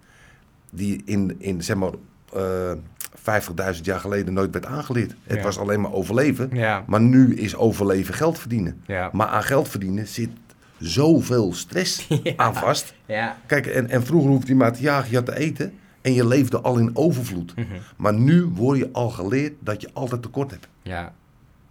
Die 0.71 1.01
in, 1.05 1.35
in 1.39 1.63
zeg 1.63 1.75
maar 1.75 1.91
eh 2.33 2.71
50.000 3.75 3.81
jaar 3.81 3.99
geleden 3.99 4.33
nooit 4.33 4.51
werd 4.53 4.65
aangeleerd. 4.65 5.15
Het 5.23 5.37
Ja. 5.37 5.43
was 5.43 5.59
alleen 5.59 5.81
maar 5.81 5.93
overleven. 5.93 6.49
Ja. 6.53 6.83
Maar 6.87 7.01
nu 7.01 7.35
is 7.35 7.55
overleven 7.55 8.13
geld 8.13 8.39
verdienen. 8.39 8.81
Ja. 8.85 9.09
Maar 9.13 9.27
aan 9.27 9.43
geld 9.43 9.67
verdienen 9.67 10.07
zit 10.07 10.29
zoveel 10.81 11.53
stress 11.53 12.07
Ja. 12.23 12.33
aan 12.35 12.55
vast. 12.55 12.93
Ja. 13.05 13.37
Kijk, 13.45 13.65
en, 13.67 13.89
en 13.89 14.05
vroeger 14.05 14.29
hoefde 14.29 14.47
je 14.47 14.55
maar 14.55 14.73
te 14.73 14.81
jagen, 14.81 15.09
je 15.09 15.15
had 15.15 15.25
te 15.25 15.37
eten. 15.37 15.73
En 16.01 16.13
je 16.13 16.27
leefde 16.27 16.61
al 16.61 16.77
in 16.77 16.95
overvloed. 16.95 17.55
Mhm. 17.55 17.65
Maar 17.97 18.13
nu 18.13 18.43
word 18.45 18.77
je 18.77 18.89
al 18.91 19.09
geleerd 19.09 19.53
dat 19.59 19.81
je 19.81 19.89
altijd 19.93 20.21
tekort 20.21 20.51
hebt. 20.51 20.67
Ja. 20.81 21.13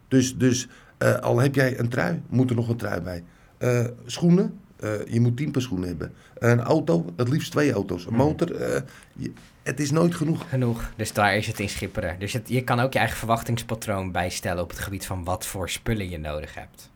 Dus, 0.08 0.36
dus 0.36 0.68
eh, 0.98 1.14
al 1.14 1.38
heb 1.38 1.54
jij 1.54 1.78
een 1.78 1.88
trui, 1.88 2.22
moet 2.28 2.50
er 2.50 2.56
nog 2.56 2.68
een 2.68 2.76
trui 2.76 3.00
bij. 3.00 3.22
Eh, 3.58 3.84
schoenen, 4.06 4.58
eh, 4.76 4.90
je 5.08 5.20
moet 5.20 5.36
tien 5.36 5.50
paar 5.50 5.62
schoenen 5.62 5.88
hebben. 5.88 6.12
Een 6.38 6.60
auto, 6.60 7.12
het 7.16 7.28
liefst 7.28 7.50
twee 7.50 7.72
auto's. 7.72 8.04
Een 8.06 8.12
Mhm. 8.12 8.22
motor, 8.22 8.58
je- 9.16 9.32
het 9.62 9.80
is 9.80 9.90
nooit 9.90 10.14
genoeg. 10.14 10.44
Genoeg. 10.48 10.92
Dus 10.96 11.12
daar 11.12 11.36
is 11.36 11.46
het 11.46 11.60
in 11.60 11.68
schipperen. 11.68 12.18
Dus 12.18 12.32
het, 12.32 12.48
je 12.48 12.64
kan 12.64 12.80
ook 12.80 12.92
je 12.92 12.98
eigen 12.98 13.16
verwachtingspatroon 13.16 14.12
bijstellen 14.12 14.62
op 14.62 14.70
het 14.70 14.78
gebied 14.78 15.06
van 15.06 15.24
wat 15.24 15.46
voor 15.46 15.70
spullen 15.70 16.08
je 16.10 16.18
nodig 16.18 16.54
hebt. 16.54 16.90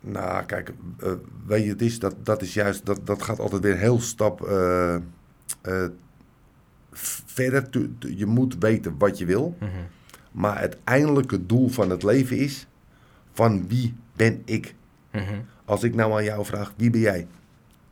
Nou, 0.00 0.44
kijk, 0.44 0.72
eh, 0.98 1.12
weet 1.46 1.64
je, 1.64 1.70
het 1.70 1.82
is, 1.82 1.98
dat, 1.98 2.14
dat 2.22 2.42
is 2.42 2.54
juist, 2.54 2.86
dat, 2.86 3.06
dat 3.06 3.22
gaat 3.22 3.38
altijd 3.38 3.62
weer 3.62 3.76
heel 3.76 4.00
stap 4.00 4.46
eh, 4.46 4.94
eh, 4.94 5.00
verder. 7.26 7.68
Je 7.98 8.26
moet 8.26 8.56
weten 8.58 8.94
wat 8.98 9.18
je 9.18 9.26
wil. 9.26 9.56
Mhm. 9.58 9.70
Maar 10.32 10.60
het 10.60 10.76
eindelijke 10.84 11.46
doel 11.46 11.68
van 11.68 11.90
het 11.90 12.02
leven 12.02 12.36
is: 12.36 12.66
van 13.32 13.68
wie 13.68 13.94
ben 14.16 14.42
ik? 14.44 14.74
Mhm. 15.12 15.40
Als 15.64 15.82
ik 15.82 15.94
nou 15.94 16.12
aan 16.12 16.24
jou 16.24 16.44
vraag, 16.44 16.72
wie 16.76 16.90
ben 16.90 17.00
jij? 17.00 17.26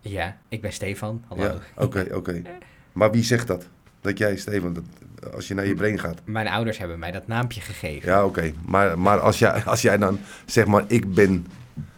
Ja, 0.00 0.36
ik 0.48 0.60
ben 0.60 0.72
Stefan. 0.72 1.22
Hallo. 1.28 1.42
Ja, 1.44 1.58
oké, 1.76 2.06
oké. 2.12 2.42
Maar 2.92 3.10
wie 3.10 3.24
zegt 3.24 3.46
dat? 3.46 3.68
Dat 4.00 4.18
jij, 4.18 4.40
dat, 4.44 4.84
als 5.34 5.48
je 5.48 5.54
naar 5.54 5.66
je 5.66 5.74
brain 5.74 5.98
gaat. 5.98 6.20
Mijn 6.24 6.48
ouders 6.48 6.78
hebben 6.78 6.98
mij 6.98 7.12
dat 7.12 7.26
naampje 7.26 7.60
gegeven. 7.60 8.08
Ja, 8.08 8.24
oké. 8.24 8.52
Maar, 8.64 8.98
maar 8.98 9.20
als, 9.20 9.38
jij, 9.38 9.64
als 9.64 9.82
jij 9.82 9.96
dan 9.96 10.18
zeg 10.44 10.66
maar, 10.66 10.84
ik 10.86 11.14
ben, 11.14 11.46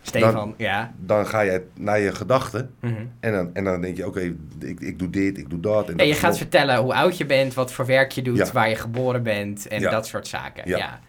Stefan, 0.03 0.55
ja. 0.57 0.95
dan 0.99 1.27
ga 1.27 1.45
jij 1.45 1.63
naar 1.75 1.99
je 2.01 2.13
gedachten. 2.13 2.71
Mhm. 2.81 2.95
En 3.21 3.33
dan, 3.33 3.51
en 3.55 3.65
dan 3.65 3.81
denk 3.81 3.97
je, 3.97 4.07
oké, 4.07 4.35
ik, 4.61 4.81
ik 4.81 4.99
doe 4.99 5.11
dit, 5.11 5.39
ik 5.39 5.51
doe 5.51 5.61
dat. 5.61 5.89
En 5.89 5.97
En 5.97 6.07
je 6.07 6.15
gaat 6.15 6.37
vertellen 6.39 6.77
hoe 6.79 6.95
oud 6.95 7.19
je 7.19 7.27
bent, 7.27 7.55
wat 7.55 7.73
voor 7.73 7.87
werk 7.87 8.13
je 8.13 8.23
doet, 8.23 8.37
Ja. 8.37 8.53
waar 8.53 8.69
je 8.69 8.75
geboren 8.77 9.23
bent 9.23 9.69
en 9.69 9.81
Ja. 9.81 9.91
dat 9.91 10.07
soort 10.07 10.27
zaken. 10.27 10.69
Ja. 10.69 10.77
Ja. 10.79 11.01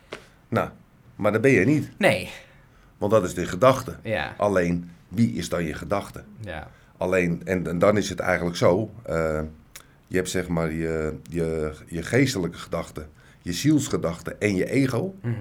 Nou, 0.47 0.69
maar 1.15 1.31
dat 1.31 1.41
ben 1.41 1.51
je 1.51 1.65
niet. 1.65 1.89
Nee. 1.97 2.29
Want 2.97 3.11
dat 3.11 3.23
is 3.23 3.33
de 3.33 3.45
gedachte. 3.45 3.95
Ja. 4.03 4.33
Alleen, 4.37 4.91
wie 5.07 5.33
is 5.33 5.49
dan 5.49 5.63
je 5.63 5.73
gedachte? 5.73 6.23
Ja. 6.39 6.67
Alleen, 6.97 7.41
en, 7.45 7.67
en 7.67 7.79
dan 7.79 7.97
is 7.97 8.09
het 8.09 8.19
eigenlijk 8.19 8.57
zo. 8.57 8.91
eh, 9.03 9.41
je 10.07 10.15
hebt 10.15 10.29
zeg 10.29 10.47
maar 10.47 10.71
je, 10.71 11.13
je, 11.29 11.71
je 11.87 12.03
geestelijke 12.03 12.57
gedachten, 12.57 13.09
je 13.41 13.53
zielsgedachten 13.53 14.41
en 14.41 14.55
je 14.55 14.69
ego. 14.69 15.15
Mhm. 15.21 15.33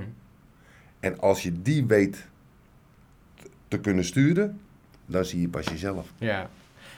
En 1.00 1.20
als 1.20 1.42
je 1.42 1.62
die 1.62 1.86
weet 1.86 2.26
te 3.68 3.78
kunnen 3.78 4.04
sturen, 4.04 4.60
dan 5.06 5.24
zie 5.24 5.40
je 5.40 5.48
pas 5.48 5.64
jezelf. 5.66 6.06
Ja. 6.18 6.48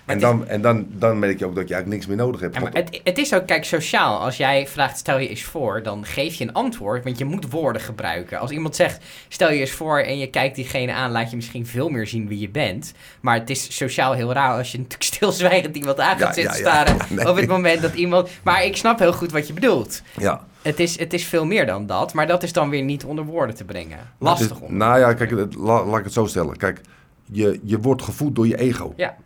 En, 0.07 0.17
is- 0.17 0.23
dan, 0.23 0.47
en 0.49 0.61
dan, 0.63 0.87
dan 0.91 1.19
merk 1.19 1.39
je 1.39 1.45
ook 1.47 1.55
dat 1.55 1.69
je 1.69 1.75
eigenlijk 1.75 2.03
niks 2.03 2.07
meer 2.17 2.25
nodig 2.27 2.41
hebt. 2.41 2.55
Ja, 2.55 2.61
maar 2.61 2.73
het, 2.73 3.01
het 3.05 3.19
is 3.19 3.35
ook, 3.35 3.47
kijk, 3.47 3.65
sociaal. 3.65 4.19
Als 4.21 4.37
jij 4.37 4.67
vraagt, 4.67 4.99
stel 4.99 5.19
je 5.19 5.29
eens 5.29 5.43
voor, 5.43 5.83
dan 5.83 6.05
geef 6.05 6.35
je 6.35 6.45
een 6.45 6.53
antwoord, 6.53 7.05
want 7.05 7.19
je 7.19 7.25
moet 7.25 7.51
woorden 7.51 7.83
gebruiken. 7.83 8.39
Als 8.39 8.51
iemand 8.51 8.77
zegt, 8.77 9.05
stel 9.29 9.53
je 9.53 9.61
eens 9.61 9.71
voor 9.71 9.99
en 9.99 10.19
je 10.19 10.27
kijkt 10.31 10.55
diegene 10.57 10.93
aan, 10.93 11.11
laat 11.11 11.31
je 11.31 11.37
misschien 11.37 11.67
veel 11.67 11.89
meer 11.89 12.07
zien 12.07 12.29
wie 12.29 12.39
je 12.39 12.49
bent. 12.49 12.93
Maar 13.21 13.35
het 13.39 13.51
is 13.51 13.77
sociaal 13.77 14.13
heel 14.13 14.33
raar 14.33 14.57
als 14.59 14.73
je 14.73 14.79
natuurlijk 14.79 15.05
stilzwijgend 15.15 15.77
iemand 15.77 16.01
aan 16.01 16.19
gaat 16.19 16.37
Ja, 16.37 16.43
zitten 16.43 16.53
ja. 16.65 16.71
staren 16.71 16.97
Nee. 17.17 17.29
op 17.29 17.37
het 17.37 17.49
moment 17.49 17.83
dat 17.83 17.95
iemand... 17.95 18.31
Maar 18.43 18.65
ik 18.65 18.77
snap 18.77 18.99
heel 18.99 19.13
goed 19.13 19.33
wat 19.33 19.47
je 19.47 19.53
bedoelt. 19.53 20.03
ja. 20.19 20.49
Het 20.63 20.81
is, 20.81 20.99
het 20.99 21.13
is 21.13 21.25
veel 21.25 21.45
meer 21.47 21.67
dan 21.67 21.87
dat, 21.87 22.15
maar 22.15 22.27
dat 22.27 22.43
is 22.43 22.53
dan 22.53 22.71
weer 22.71 22.83
niet 22.83 23.05
onder 23.05 23.25
woorden 23.25 23.55
te 23.57 23.65
brengen. 23.65 23.99
Lastig 24.19 24.61
om. 24.61 24.77
Nou 24.77 24.99
ja, 24.99 25.13
kijk, 25.15 25.31
het, 25.31 25.55
la- 25.55 25.85
laat 25.85 25.99
ik 25.99 26.05
het 26.05 26.13
zo 26.13 26.27
stellen. 26.27 26.57
Kijk, 26.57 26.81
je, 27.25 27.61
je 27.63 27.79
wordt 27.81 28.03
gevoed 28.03 28.35
door 28.35 28.47
je 28.47 28.57
ego. 28.59 28.93
Ja, 28.97 29.17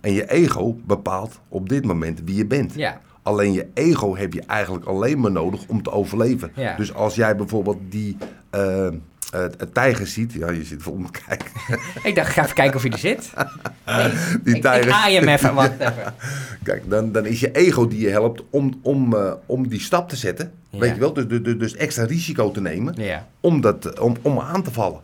En 0.00 0.12
je 0.12 0.30
ego 0.30 0.76
bepaalt 0.86 1.40
op 1.48 1.68
dit 1.68 1.84
moment 1.84 2.20
wie 2.24 2.34
je 2.36 2.46
bent. 2.46 2.74
ja, 2.74 3.00
Alleen 3.22 3.52
je 3.52 3.66
ego 3.74 4.16
heb 4.16 4.32
je 4.32 4.42
eigenlijk 4.46 4.84
alleen 4.84 5.20
maar 5.20 5.30
nodig 5.30 5.60
om 5.66 5.82
te 5.82 5.90
overleven. 5.90 6.50
Ja. 6.54 6.76
Dus 6.76 6.94
als 6.94 7.14
jij 7.14 7.36
bijvoorbeeld 7.36 7.78
die 7.88 8.16
eh, 8.50 8.88
tijger 9.72 10.06
ziet, 10.06 10.32
ja, 10.32 10.50
je 10.50 10.64
zit 10.64 10.82
vol 10.82 11.02
te 11.12 11.20
kijken. 11.26 11.46
ik 12.08 12.14
dacht, 12.14 12.32
ga 12.32 12.42
even 12.42 12.54
kijken 12.54 12.76
of 12.76 12.82
hij 12.82 12.90
er 12.90 12.98
zit. 12.98 13.30
Nee, 13.86 14.10
Die 14.42 14.54
ik, 14.56 14.62
tijger. 14.62 14.86
ik 14.88 14.92
haai 14.94 15.14
hem 15.14 15.28
even, 15.28 15.54
wacht 15.54 15.72
even. 15.80 16.14
Kijk, 16.64 16.90
dan, 16.90 17.12
dan 17.12 17.26
is 17.26 17.40
je 17.40 17.50
ego 17.52 17.86
die 17.88 18.00
je 18.00 18.08
helpt 18.08 18.42
om, 18.50 18.78
om, 18.82 19.14
eh, 19.14 19.32
om 19.46 19.68
die 19.68 19.80
stap 19.80 20.08
te 20.08 20.16
zetten. 20.16 20.52
Ja. 20.70 20.78
Weet 20.78 20.94
je 20.94 21.00
wel? 21.00 21.12
Dus, 21.12 21.26
dus, 21.28 21.58
dus 21.58 21.76
extra 21.76 22.04
risico 22.04 22.50
te 22.50 22.60
nemen 22.60 22.94
Ja. 22.96 23.26
om, 23.40 23.60
dat, 23.60 23.98
om, 24.00 24.16
om 24.22 24.38
aan 24.38 24.62
te 24.62 24.70
vallen. 24.72 25.00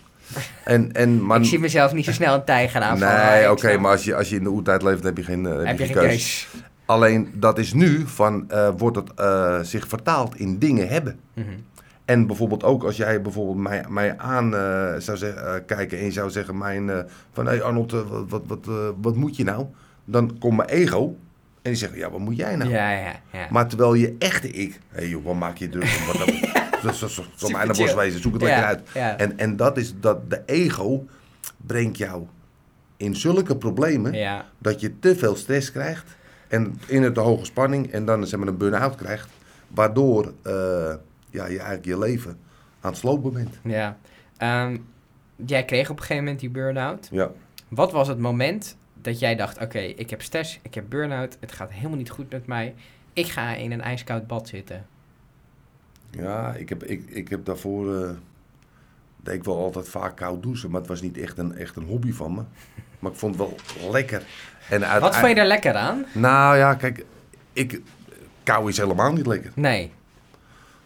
En, 0.64 0.92
en, 0.92 1.26
maar, 1.26 1.38
Ik 1.40 1.44
zie 1.46 1.58
mezelf 1.58 1.92
niet 1.92 2.04
zo 2.04 2.12
snel 2.12 2.34
een 2.34 2.44
tijger 2.44 2.80
aanvallen. 2.80 3.30
nee, 3.32 3.50
oké, 3.50 3.78
maar 3.78 3.90
als 3.90 4.04
je, 4.04 4.14
als 4.14 4.28
je 4.28 4.36
in 4.36 4.42
de 4.42 4.50
oertijd 4.50 4.82
leeft, 4.82 5.02
heb 5.04 5.16
je 5.16 5.24
geen, 5.24 5.46
eh, 5.46 5.66
heb 5.66 5.78
je 5.78 5.84
geen 5.84 5.94
keus. 5.94 6.04
keus. 6.06 6.48
Alleen 6.86 7.30
dat 7.34 7.58
is 7.58 7.72
nu 7.72 8.02
van, 8.06 8.50
eh, 8.50 8.68
wordt 8.76 8.96
het 8.96 9.14
eh, 9.14 9.60
zich 9.60 9.88
vertaald 9.88 10.36
in 10.36 10.58
dingen 10.58 10.88
hebben. 10.88 11.18
Mhm. 11.34 11.46
En 12.04 12.26
bijvoorbeeld 12.26 12.64
ook 12.64 12.84
als 12.84 12.96
jij 12.96 13.22
bijvoorbeeld 13.22 13.56
mij, 13.58 13.84
mij 13.88 14.18
aan 14.18 14.50
zou 15.00 15.16
zeg, 15.16 15.34
eh, 15.34 15.54
kijken 15.66 15.98
en 15.98 16.04
je 16.04 16.12
zou 16.12 16.30
zeggen 16.30 16.58
mijn, 16.58 16.90
van 17.32 17.44
hé 17.46 17.50
hey 17.50 17.62
Arnold, 17.62 17.90
wat, 17.90 18.24
wat, 18.28 18.42
wat, 18.46 18.68
wat 19.00 19.16
moet 19.16 19.36
je 19.36 19.44
nou? 19.44 19.66
Dan 20.04 20.38
komt 20.38 20.56
mijn 20.56 20.68
ego 20.68 21.16
en 21.64 21.70
die 21.70 21.74
zegt 21.74 21.94
ja, 21.94 22.10
wat 22.10 22.20
moet 22.20 22.36
jij 22.36 22.56
nou? 22.56 22.70
Ja, 22.70 22.90
ja, 22.90 23.20
ja. 23.32 23.46
Maar 23.50 23.68
terwijl 23.68 23.94
je 23.94 24.16
echte 24.18 24.48
ik, 24.50 24.80
hé 24.88 24.98
hey 24.98 25.08
joh, 25.08 25.24
wat 25.24 25.34
maak 25.34 25.56
je 25.56 25.68
druk 25.68 25.96
om? 26.00 26.06
Wat 26.06 26.16
dat, 26.16 26.26
dat, 26.82 26.98
dat, 27.00 27.00
dat, 27.00 27.24
dat 27.38 27.50
mij 27.50 27.64
naar 27.64 27.74
chill. 27.74 27.84
bos 27.84 27.94
wezen, 27.94 28.20
zoek 28.20 28.32
het 28.32 28.42
Ja, 28.42 28.48
lekker 28.48 28.64
uit. 28.64 28.88
ja. 28.94 29.16
En, 29.16 29.38
en 29.38 29.56
dat 29.56 29.76
is 29.76 29.94
dat 30.00 30.30
de 30.30 30.42
ego 30.46 31.06
brengt 31.56 31.96
jou 31.98 32.26
in 32.96 33.16
zulke 33.16 33.56
problemen 33.56 34.12
ja. 34.12 34.46
dat 34.58 34.80
je 34.80 34.98
te 34.98 35.16
veel 35.16 35.36
stress 35.36 35.72
krijgt 35.72 36.16
en 36.48 36.80
in 36.86 37.02
het 37.02 37.14
de 37.14 37.20
hoge 37.20 37.44
spanning 37.44 37.92
en 37.92 38.04
dan 38.04 38.26
zeg 38.26 38.38
maar 38.38 38.48
een 38.48 38.56
burn-out 38.56 38.94
krijgt, 38.94 39.28
waardoor 39.68 40.32
eh, 40.42 40.52
ja, 41.30 41.46
je 41.46 41.58
eigenlijk 41.58 41.84
je 41.84 41.98
leven 41.98 42.38
aan 42.80 42.90
het 42.90 43.00
slopen 43.00 43.32
bent. 43.32 43.58
ja. 43.62 43.96
Ehm, 44.36 44.76
jij 45.46 45.64
kreeg 45.64 45.90
op 45.90 45.96
een 45.96 46.02
gegeven 46.02 46.22
moment 46.24 46.40
die 46.40 46.50
burn-out. 46.50 47.08
Ja. 47.10 47.30
Wat 47.68 47.92
was 47.92 48.08
het 48.08 48.18
moment 48.18 48.76
dat 49.04 49.18
jij 49.18 49.36
dacht, 49.36 49.60
oké, 49.60 49.78
ik 49.78 50.10
heb 50.10 50.22
stress, 50.22 50.58
ik 50.62 50.74
heb 50.74 50.84
burn-out, 50.88 51.36
het 51.40 51.52
gaat 51.52 51.72
helemaal 51.72 51.96
niet 51.96 52.10
goed 52.10 52.30
met 52.30 52.46
mij. 52.46 52.74
Ik 53.12 53.26
ga 53.26 53.54
in 53.54 53.72
een 53.72 53.80
ijskoud 53.80 54.26
bad 54.26 54.48
zitten. 54.48 54.86
Ja, 56.10 56.54
ik 56.54 56.68
heb, 56.68 56.84
ik, 56.84 57.10
ik 57.10 57.28
heb 57.28 57.44
daarvoor, 57.44 58.16
deed 59.16 59.34
ik 59.34 59.44
wel 59.44 59.58
altijd 59.58 59.88
vaak 59.88 60.16
koud 60.16 60.42
douchen, 60.42 60.70
maar 60.70 60.80
het 60.80 60.88
was 60.88 61.02
niet 61.02 61.18
echt 61.18 61.38
een, 61.38 61.56
echt 61.56 61.76
een 61.76 61.84
hobby 61.84 62.12
van 62.12 62.34
me. 62.34 62.42
Maar 62.98 63.12
ik 63.12 63.18
vond 63.18 63.38
het 63.38 63.48
wel 63.80 63.90
lekker. 63.90 64.22
En 64.70 64.86
uit, 64.86 65.00
Wat 65.00 65.16
vond 65.16 65.34
je 65.34 65.40
er 65.40 65.46
lekker 65.46 65.74
aan? 65.74 66.04
Nou 66.12 66.56
ja, 66.56 66.74
kijk, 66.74 67.04
ik, 67.52 67.80
kou 68.42 68.68
is 68.68 68.76
helemaal 68.76 69.12
niet 69.12 69.26
lekker. 69.26 69.52
Nee. 69.54 69.92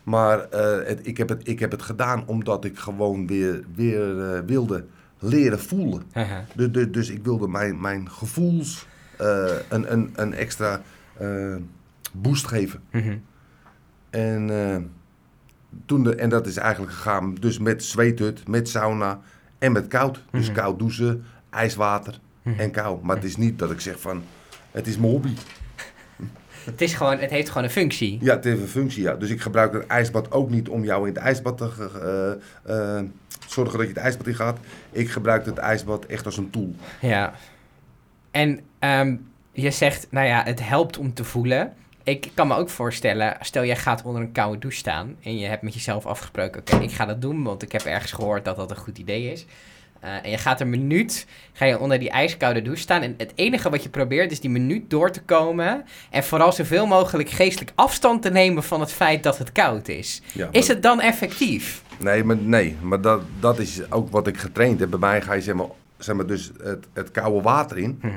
Maar 0.03 0.49
eh, 0.51 0.87
het, 0.87 1.07
ik, 1.07 1.17
heb 1.17 1.29
het, 1.29 1.49
ik 1.49 1.59
heb 1.59 1.71
het 1.71 1.83
gedaan 1.83 2.27
omdat 2.27 2.65
ik 2.65 2.79
gewoon 2.79 3.27
weer, 3.27 3.65
weer 3.75 4.35
eh, 4.35 4.41
wilde 4.47 4.85
leren 5.19 5.61
voelen. 5.61 6.03
Haha. 6.13 6.45
De, 6.55 6.71
de, 6.71 6.91
dus 6.91 7.09
ik 7.11 7.25
wilde 7.25 7.49
mijn, 7.49 7.81
mijn 7.81 8.11
gevoels 8.11 8.87
eh, 9.17 9.51
een, 9.69 9.93
een, 9.93 10.11
een 10.15 10.35
extra 10.35 10.83
eh, 11.19 11.57
boost 12.13 12.47
geven. 12.47 12.81
Mhm. 12.91 13.17
En, 14.11 14.51
eh, 14.51 14.77
toen 15.87 16.03
de, 16.05 16.15
en 16.15 16.29
dat 16.29 16.47
is 16.47 16.57
eigenlijk 16.57 16.93
gegaan 16.93 17.35
dus 17.35 17.59
met 17.59 17.85
zweethut, 17.85 18.49
met 18.49 18.69
sauna 18.69 19.21
en 19.59 19.73
met 19.73 19.87
koud. 19.89 20.23
Dus 20.31 20.47
Mhm. 20.47 20.55
koud 20.57 20.79
douchen, 20.79 21.25
ijswater 21.51 22.19
Mhm. 22.43 22.61
en 22.61 22.71
kou. 22.71 22.99
Maar 23.03 23.17
het 23.17 23.25
is 23.25 23.37
niet 23.37 23.59
dat 23.59 23.71
ik 23.71 23.81
zeg 23.81 24.01
van, 24.01 24.23
het 24.71 24.87
is 24.87 24.99
mijn 24.99 25.13
hobby. 25.13 25.33
Het, 26.65 26.81
is 26.81 26.95
gewoon, 26.95 27.19
het 27.19 27.31
heeft 27.31 27.49
gewoon 27.49 27.65
een 27.65 27.71
functie. 27.71 28.19
Ja, 28.21 28.35
het 28.35 28.45
heeft 28.45 28.61
een 28.61 28.69
functie, 28.69 29.03
ja. 29.03 29.15
Dus 29.15 29.31
ik 29.31 29.41
gebruik 29.41 29.73
het 29.73 29.87
ijsbad 29.87 30.33
ook 30.33 30.51
niet 30.51 30.69
om 30.69 30.85
jou 30.85 31.09
in 31.09 31.15
het 31.15 31.23
ijsbad 31.23 31.59
te 31.59 32.39
zorgen 33.59 33.79
dat 33.79 33.88
je 33.88 33.95
het 33.95 34.03
ijsbad 34.03 34.27
in 34.27 34.35
gaat. 34.35 34.59
Ik 34.91 35.11
gebruik 35.11 35.45
het 35.47 35.59
ijsbad 35.59 36.05
echt 36.05 36.27
als 36.27 36.37
een 36.37 36.50
tool. 36.50 36.75
Ja. 37.00 37.33
En 38.31 38.61
ehm, 38.79 39.17
je 39.53 39.71
zegt, 39.71 40.07
nou 40.11 40.27
ja, 40.27 40.43
het 40.45 40.69
helpt 40.69 40.99
om 40.99 41.15
te 41.15 41.25
voelen. 41.25 41.73
Ik 42.03 42.31
kan 42.35 42.49
me 42.49 42.55
ook 42.55 42.69
voorstellen, 42.69 43.37
stel 43.41 43.65
jij 43.65 43.77
gaat 43.77 44.03
onder 44.03 44.23
een 44.23 44.33
koude 44.33 44.59
douche 44.59 44.79
staan 44.79 45.17
en 45.23 45.38
je 45.38 45.47
hebt 45.47 45.62
met 45.62 45.75
jezelf 45.75 46.07
afgesproken, 46.07 46.61
oké, 46.61 46.77
ik 46.77 46.91
ga 46.91 47.07
dat 47.07 47.21
doen, 47.21 47.43
want 47.43 47.62
ik 47.62 47.73
heb 47.73 47.83
ergens 47.83 48.12
gehoord 48.12 48.45
dat 48.45 48.57
dat 48.57 48.71
een 48.71 48.77
goed 48.77 48.99
idee 48.99 49.33
is. 49.33 49.47
Eh, 50.00 50.11
en 50.23 50.31
je 50.31 50.38
gaat 50.38 50.61
een 50.61 50.71
minuut, 50.71 51.27
ga 51.53 51.65
je 51.65 51.79
onder 51.79 51.99
die 51.99 52.11
ijskoude 52.11 52.62
douche 52.62 52.83
staan 52.83 53.03
en 53.03 53.15
het 53.17 53.33
enige 53.35 53.71
wat 53.71 53.83
je 53.83 53.88
probeert 53.88 54.33
is 54.33 54.41
die 54.41 54.50
minuut 54.50 54.91
door 54.91 55.11
te 55.11 55.23
komen 55.23 55.85
en 56.11 56.25
vooral 56.25 56.53
zoveel 56.53 56.87
mogelijk 56.87 57.31
geestelijk 57.31 57.73
afstand 57.75 58.23
te 58.23 58.31
nemen 58.31 58.62
van 58.62 58.81
het 58.81 58.93
feit 58.93 59.23
dat 59.23 59.38
het 59.38 59.53
koud 59.53 59.88
is. 59.88 60.23
Ja, 60.33 60.49
Is 60.50 60.69
het 60.69 60.83
dan 60.83 61.00
effectief? 61.00 61.83
Nee, 61.99 62.25
maar, 62.25 62.37
nee, 62.37 62.76
maar 62.83 63.00
dat, 63.00 63.21
dat 63.40 63.59
is 63.59 63.90
ook 63.90 64.11
wat 64.11 64.26
ik 64.26 64.38
getraind 64.38 64.81
heb. 64.81 64.90
Bij 64.90 64.99
mij 64.99 65.23
ga 65.23 65.33
je 65.33 65.43
zeg 65.43 65.55
maar, 65.55 65.67
zeg 65.99 66.17
maar 66.17 66.26
dus 66.26 66.52
het, 66.62 66.87
het 66.93 67.11
koude 67.11 67.43
water 67.43 67.78
in. 67.78 67.99
Mhm. 68.02 68.12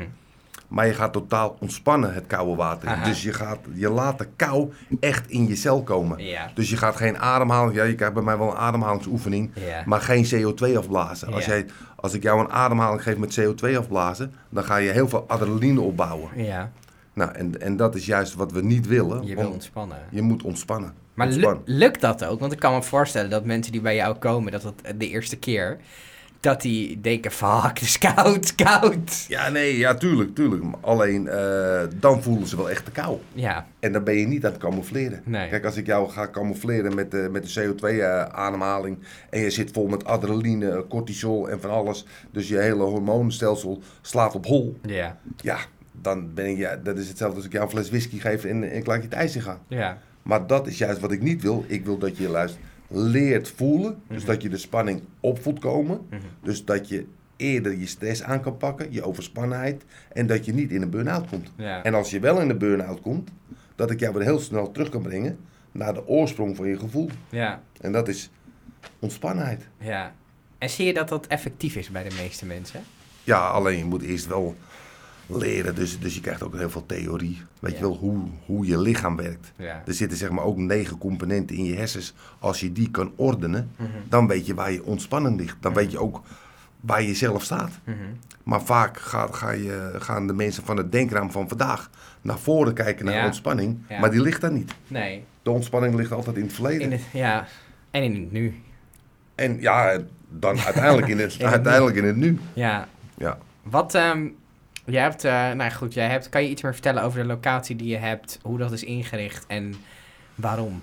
Maar 0.67 0.87
je 0.87 0.93
gaat 0.93 1.13
totaal 1.13 1.57
ontspannen 1.59 2.13
het 2.13 2.27
koude 2.27 2.55
water. 2.55 2.89
Aha. 2.89 3.05
Dus 3.05 3.23
je, 3.23 3.33
gaat, 3.33 3.57
je 3.73 3.89
laat 3.89 4.17
de 4.17 4.27
kou 4.35 4.71
echt 4.99 5.29
in 5.29 5.47
je 5.47 5.55
cel 5.55 5.83
komen. 5.83 6.23
Ja. 6.23 6.51
Dus 6.53 6.69
je 6.69 6.77
gaat 6.77 6.95
geen 6.95 7.17
ademhaling... 7.19 7.75
Ja, 7.75 7.83
je 7.83 7.95
krijgt 7.95 8.13
bij 8.13 8.23
mij 8.23 8.37
wel 8.37 8.49
een 8.51 8.57
ademhalingsoefening. 8.57 9.51
Ja. 9.53 9.83
Maar 9.85 10.01
geen 10.01 10.25
CO2 10.25 10.77
afblazen. 10.77 11.33
Als, 11.33 11.45
jij, 11.45 11.65
als 11.95 12.13
ik 12.13 12.23
jou 12.23 12.39
een 12.39 12.51
ademhaling 12.51 13.03
geef 13.03 13.17
met 13.17 13.39
CO2 13.41 13.77
afblazen... 13.77 14.33
dan 14.49 14.63
ga 14.63 14.75
je 14.77 14.91
heel 14.91 15.09
veel 15.09 15.25
adrenaline 15.27 15.81
opbouwen. 15.81 16.29
Ja, 16.35 16.71
Nou, 17.13 17.31
en, 17.31 17.61
en 17.61 17.77
dat 17.77 17.95
is 17.95 18.05
juist 18.05 18.35
wat 18.35 18.51
we 18.51 18.61
niet 18.63 18.87
willen. 18.87 19.25
je 19.25 19.35
wil 19.35 19.49
ontspannen. 19.49 19.97
je 20.09 20.21
moet 20.21 20.43
ontspannen. 20.43 20.93
Maar 21.27 21.57
lukt 21.65 22.01
dat 22.01 22.25
ook? 22.25 22.39
Want 22.39 22.51
ik 22.51 22.59
kan 22.59 22.73
me 22.73 22.83
voorstellen 22.83 23.29
dat 23.29 23.45
mensen 23.45 23.71
die 23.71 23.81
bij 23.81 23.95
jou 23.95 24.15
komen, 24.15 24.51
dat 24.51 24.61
dat 24.61 24.73
de 24.97 25.09
eerste 25.09 25.37
keer, 25.37 25.77
dat 26.39 26.61
die 26.61 27.01
denken, 27.01 27.31
fuck, 27.31 27.63
het 27.63 27.81
is 27.81 27.97
koud, 27.97 28.55
koud. 28.55 29.25
Ja, 29.27 29.49
nee, 29.49 29.77
ja, 29.77 29.93
tuurlijk, 29.93 30.35
tuurlijk. 30.35 30.63
Alleen, 30.81 31.27
eh, 31.27 31.81
dan 31.95 32.23
voelen 32.23 32.47
ze 32.47 32.55
wel 32.55 32.69
echt 32.69 32.85
de 32.85 32.91
kou. 32.91 33.17
Ja, 33.33 33.67
En 33.79 33.91
dan 33.91 34.03
ben 34.03 34.17
je 34.17 34.27
niet 34.27 34.45
aan 34.45 34.51
het 34.51 34.61
camoufleren. 34.61 35.21
Nee. 35.25 35.49
Kijk, 35.49 35.65
als 35.65 35.75
ik 35.77 35.85
jou 35.85 36.09
ga 36.09 36.29
camoufleren 36.29 36.95
met 36.95 37.11
de, 37.11 37.27
met 37.31 37.53
de 37.53 37.61
CO2-ademhaling... 37.61 38.97
en 39.29 39.39
je 39.39 39.49
zit 39.49 39.71
vol 39.71 39.87
met 39.87 40.05
adrenaline, 40.05 40.85
cortisol 40.89 41.49
en 41.49 41.61
van 41.61 41.69
alles... 41.69 42.05
dus 42.31 42.47
je 42.47 42.57
hele 42.57 42.83
hormoonstelsel 42.83 43.81
slaat 44.01 44.35
op 44.35 44.45
hol... 44.45 44.77
ja, 44.81 45.17
ja, 45.41 45.57
dan 45.91 46.33
ben 46.33 46.45
ik... 46.45 46.57
Ja, 46.57 46.75
dat 46.75 46.97
is 46.97 47.07
hetzelfde 47.07 47.35
als 47.37 47.45
ik 47.45 47.51
jou 47.51 47.63
een 47.63 47.71
fles 47.71 47.89
whisky 47.89 48.19
geef 48.19 48.45
en, 48.45 48.63
en 48.63 48.75
ik 48.75 48.85
laat 48.85 48.97
je 48.97 49.03
het 49.03 49.13
ijs 49.13 49.35
in 49.35 49.41
gaan. 49.41 49.59
ja, 49.67 49.97
Maar 50.23 50.47
dat 50.47 50.67
is 50.67 50.77
juist 50.77 50.99
wat 50.99 51.11
ik 51.11 51.21
niet 51.21 51.41
wil. 51.41 51.63
Ik 51.67 51.85
wil 51.85 51.97
dat 51.97 52.17
je 52.17 52.29
luistert, 52.29 52.63
leert 52.87 53.49
voelen. 53.49 54.01
Dus 54.07 54.25
dat 54.25 54.41
je 54.41 54.49
de 54.49 54.57
spanning 54.57 55.01
op 55.19 55.41
voelt 55.41 55.59
komen. 55.59 56.01
Mhm. 56.09 56.21
Dus 56.43 56.65
dat 56.65 56.87
je 56.89 57.05
eerder 57.35 57.77
je 57.77 57.85
stress 57.87 58.23
aan 58.23 58.41
kan 58.41 58.57
pakken, 58.57 58.91
je 58.93 59.03
overspannenheid. 59.03 59.83
En 60.13 60.27
dat 60.27 60.45
je 60.45 60.53
niet 60.53 60.71
in 60.71 60.81
een 60.81 60.89
burn-out 60.89 61.27
komt. 61.27 61.51
ja. 61.55 61.83
En 61.83 61.93
als 61.93 62.09
je 62.09 62.19
wel 62.19 62.41
in 62.41 62.49
een 62.49 62.57
burn-out 62.57 63.01
komt, 63.01 63.29
dat 63.75 63.91
ik 63.91 63.99
jou 63.99 64.13
weer 64.13 64.23
heel 64.23 64.39
snel 64.39 64.71
terug 64.71 64.89
kan 64.89 65.01
brengen 65.01 65.37
naar 65.71 65.93
de 65.93 66.07
oorsprong 66.07 66.55
van 66.55 66.67
je 66.67 66.77
gevoel. 66.79 67.09
ja, 67.29 67.61
En 67.81 67.91
dat 67.91 68.07
is 68.07 68.29
ontspannenheid. 68.99 69.67
ja. 69.77 70.13
En 70.57 70.69
zie 70.69 70.85
je 70.85 70.93
dat 70.93 71.09
dat 71.09 71.27
effectief 71.27 71.75
is 71.75 71.89
bij 71.89 72.03
de 72.09 72.15
meeste 72.21 72.45
mensen? 72.45 72.81
Ja, 73.23 73.47
alleen 73.47 73.77
je 73.77 73.85
moet 73.85 74.01
eerst 74.01 74.27
wel 74.27 74.55
leren. 75.37 75.75
Dus, 75.75 75.99
dus 75.99 76.15
je 76.15 76.21
krijgt 76.21 76.43
ook 76.43 76.55
heel 76.57 76.69
veel 76.69 76.85
theorie. 76.85 77.41
Weet 77.59 77.71
Ja. 77.71 77.77
je 77.77 77.83
wel, 77.83 77.97
hoe, 77.97 78.17
hoe 78.45 78.65
je 78.65 78.79
lichaam 78.79 79.15
werkt. 79.15 79.51
Ja. 79.55 79.83
Er 79.85 79.93
zitten 79.93 80.17
zeg 80.17 80.29
maar 80.29 80.43
ook 80.43 80.57
negen 80.57 80.97
componenten 80.97 81.55
in 81.55 81.63
je 81.65 81.75
hersens. 81.75 82.13
Als 82.39 82.59
je 82.59 82.71
die 82.71 82.91
kan 82.91 83.11
ordenen, 83.15 83.71
Mhm. 83.75 83.89
dan 84.09 84.27
weet 84.27 84.45
je 84.45 84.53
waar 84.53 84.71
je 84.71 84.83
ontspanning 84.83 85.39
ligt. 85.39 85.55
Dan 85.59 85.73
weet 85.73 85.91
je 85.91 85.99
ook 85.99 86.21
waar 86.79 87.01
je 87.03 87.13
zelf 87.15 87.43
staat. 87.43 87.71
Mhm. 87.83 87.97
Maar 88.43 88.61
vaak 88.61 88.99
gaat, 88.99 89.35
ga 89.35 89.51
je, 89.51 89.91
gaan 89.99 90.27
de 90.27 90.33
mensen 90.33 90.63
van 90.63 90.77
het 90.77 90.91
denkraam 90.91 91.31
van 91.31 91.47
vandaag 91.47 91.89
naar 92.21 92.39
voren 92.39 92.73
kijken 92.73 93.05
naar 93.05 93.13
Ja. 93.15 93.25
ontspanning. 93.25 93.77
Maar 93.99 94.11
die 94.11 94.21
ligt 94.21 94.41
daar 94.41 94.51
niet. 94.51 94.73
Nee, 94.87 95.23
De 95.43 95.49
ontspanning 95.51 95.95
ligt 95.95 96.11
altijd 96.11 96.35
in 96.35 96.43
het 96.43 96.53
verleden. 96.53 96.81
in 96.81 96.91
het, 96.91 97.01
ja, 97.13 97.47
en 97.91 98.03
in 98.03 98.13
het 98.21 98.31
nu. 98.31 98.55
En 99.35 99.61
ja, 99.61 99.97
dan 100.29 100.59
uiteindelijk 100.59 101.07
in 101.07 101.19
het, 101.19 101.33
In 101.39 101.45
het 101.45 101.53
uiteindelijk 101.53 101.95
in 101.95 102.03
het 102.05 102.15
nu. 102.15 102.39
Ja. 102.53 102.87
Ja. 103.17 103.37
Wat, 103.63 103.95
ehm, 103.95 104.27
Jij 104.85 105.01
hebt, 105.01 105.23
eh, 105.23 105.51
nou 105.51 105.71
goed, 105.71 105.93
jij 105.93 106.07
hebt, 106.07 106.29
kan 106.29 106.43
je 106.43 106.49
iets 106.49 106.61
meer 106.61 106.73
vertellen 106.73 107.03
over 107.03 107.19
de 107.19 107.25
locatie 107.25 107.75
die 107.75 107.87
je 107.87 107.97
hebt, 107.97 108.39
hoe 108.41 108.57
dat 108.57 108.71
is 108.71 108.83
ingericht 108.83 109.45
en 109.47 109.75
waarom? 110.35 110.81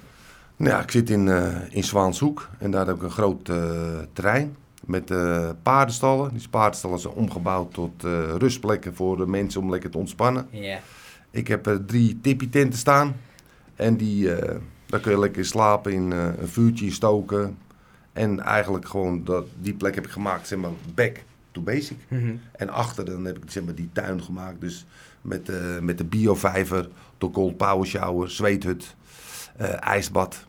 Nou 0.56 0.70
Ja, 0.70 0.82
ik 0.82 0.90
zit 0.90 1.10
in, 1.10 1.28
eh, 1.28 1.56
in 1.68 1.84
Zwaanshoek 1.84 2.48
en 2.58 2.70
daar 2.70 2.86
heb 2.86 2.96
ik 2.96 3.02
een 3.02 3.10
groot 3.10 3.48
eh, 3.48 3.56
terrein 4.12 4.56
met 4.84 5.12
paardenstallen. 5.62 6.30
Die 6.32 6.48
paardenstallen 6.48 6.98
zijn 6.98 7.14
omgebouwd 7.14 7.74
tot 7.74 8.02
rustplekken 8.38 8.94
voor 8.94 9.16
de 9.16 9.26
mensen 9.26 9.60
om 9.60 9.70
lekker 9.70 9.90
te 9.90 9.98
ontspannen. 9.98 10.46
Ja. 10.50 10.78
Ik 11.30 11.48
heb 11.48 11.66
er 11.66 11.84
drie 11.84 12.20
tippie-tenten 12.20 12.78
staan 12.78 13.16
en 13.76 13.96
die, 13.96 14.24
daar 14.86 15.00
kun 15.00 15.12
je 15.12 15.18
lekker 15.18 15.44
slapen 15.44 15.92
in 15.92 16.10
een 16.10 16.48
vuurtje 16.48 16.90
stoken. 16.90 17.58
En 18.12 18.40
eigenlijk 18.40 18.88
gewoon 18.88 19.24
dat, 19.24 19.44
die 19.60 19.74
plek 19.74 19.94
heb 19.94 20.04
ik 20.04 20.10
gemaakt, 20.10 20.46
zeg 20.46 20.58
maar, 20.58 20.70
back 20.94 21.24
to 21.58 21.72
basic. 21.72 21.98
Mhm. 22.08 22.36
En 22.52 22.68
achter 22.68 23.04
dan 23.04 23.24
heb 23.24 23.36
ik 23.36 23.50
zeg 23.50 23.64
maar, 23.64 23.74
die 23.74 23.90
tuin 23.92 24.22
gemaakt. 24.22 24.60
Dus 24.60 24.86
met, 25.22 25.48
eh, 25.48 25.78
met 25.78 25.98
de 25.98 26.04
biovijver, 26.04 26.88
de 27.18 27.30
cold 27.30 27.56
power 27.56 27.86
shower, 27.86 28.30
zweethut, 28.30 28.94
eh, 29.56 29.82
ijsbad. 29.86 30.46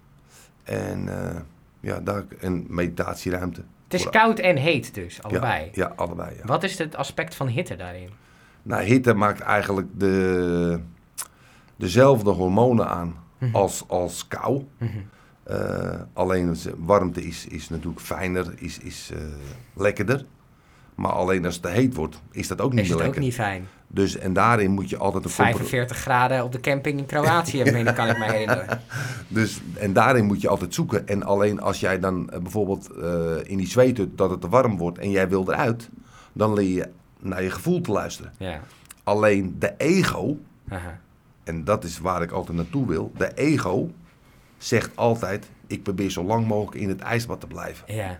En, 0.63 1.09
eh, 1.09 1.35
ja, 1.79 1.99
daar, 1.99 2.23
en 2.39 2.65
meditatieruimte. 2.67 3.61
Het 3.83 3.99
is 3.99 4.09
koud 4.09 4.39
en 4.39 4.55
heet 4.57 4.93
dus, 4.93 5.23
allebei. 5.23 5.63
Ja, 5.63 5.69
ja 5.73 5.93
allebei. 5.95 6.35
Ja. 6.35 6.45
Wat 6.45 6.63
is 6.63 6.77
het 6.77 6.95
aspect 6.95 7.35
van 7.35 7.47
hitte 7.47 7.75
daarin? 7.75 8.09
Nou, 8.63 8.83
hitte 8.83 9.13
maakt 9.13 9.39
eigenlijk 9.39 9.87
de, 9.93 10.79
dezelfde 11.75 12.29
hormonen 12.29 12.87
aan 12.87 13.27
Mhm. 13.37 13.55
als, 13.55 13.83
als 13.87 14.27
kou. 14.27 14.65
Mhm. 14.77 14.97
Alleen 16.13 16.57
warmte 16.77 17.23
is, 17.23 17.47
is 17.47 17.69
natuurlijk 17.69 18.01
fijner, 18.01 18.53
is, 18.55 18.77
is 18.79 19.11
lekkerder. 19.73 20.25
Maar 20.99 21.11
alleen 21.11 21.45
als 21.45 21.53
het 21.53 21.63
te 21.63 21.69
heet 21.69 21.95
wordt, 21.95 22.21
is 22.31 22.47
dat 22.47 22.61
ook 22.61 22.73
niet 22.73 22.79
Is 22.83 22.87
meer 22.89 22.97
het 22.97 23.07
ook 23.07 23.13
lekker. 23.15 23.21
niet 23.23 23.33
fijn? 23.33 23.67
Dus, 23.87 24.17
en 24.17 24.33
daarin 24.33 24.71
moet 24.71 24.89
je 24.89 24.97
altijd 24.97 25.23
een 25.25 25.29
compro- 25.31 25.53
45 25.53 25.97
graden 25.97 26.43
op 26.43 26.51
de 26.51 26.59
camping 26.59 26.99
in 26.99 27.05
Kroatië, 27.05 27.63
meen 27.71 27.93
kan 27.93 28.07
ik 28.07 28.17
me 28.17 28.23
herinneren. 28.31 28.81
Dus, 29.27 29.61
en 29.77 29.93
daarin 29.93 30.25
moet 30.25 30.41
je 30.41 30.47
altijd 30.49 30.73
zoeken. 30.73 31.07
En 31.07 31.23
alleen 31.23 31.61
als 31.61 31.79
jij 31.79 31.99
dan 31.99 32.29
eh, 32.29 32.39
bijvoorbeeld 32.39 32.89
eh, 32.91 33.35
in 33.43 33.57
die 33.57 33.67
zweethut 33.67 34.17
dat 34.17 34.29
het 34.29 34.41
te 34.41 34.49
warm 34.49 34.77
wordt 34.77 34.97
en 34.97 35.09
jij 35.11 35.29
wil 35.29 35.51
eruit, 35.51 35.89
dan 36.33 36.53
leer 36.53 36.75
je 36.75 36.89
naar 37.19 37.43
je 37.43 37.49
gevoel 37.51 37.81
te 37.81 37.91
luisteren. 37.91 38.33
Ja. 38.37 38.59
Alleen 39.03 39.55
de 39.59 39.73
ego, 39.77 40.37
Aha. 40.69 40.99
en 41.43 41.63
dat 41.63 41.83
is 41.83 41.99
waar 41.99 42.21
ik 42.21 42.31
altijd 42.31 42.57
naartoe 42.57 42.87
wil, 42.87 43.11
de 43.17 43.33
ego 43.33 43.91
zegt 44.57 44.91
altijd, 44.95 45.49
ik 45.67 45.83
probeer 45.83 46.09
zo 46.11 46.23
lang 46.23 46.47
mogelijk 46.47 46.81
in 46.81 46.89
het 46.89 46.99
ijsbad 47.01 47.39
te 47.39 47.47
blijven. 47.47 47.93
Ja. 47.95 48.19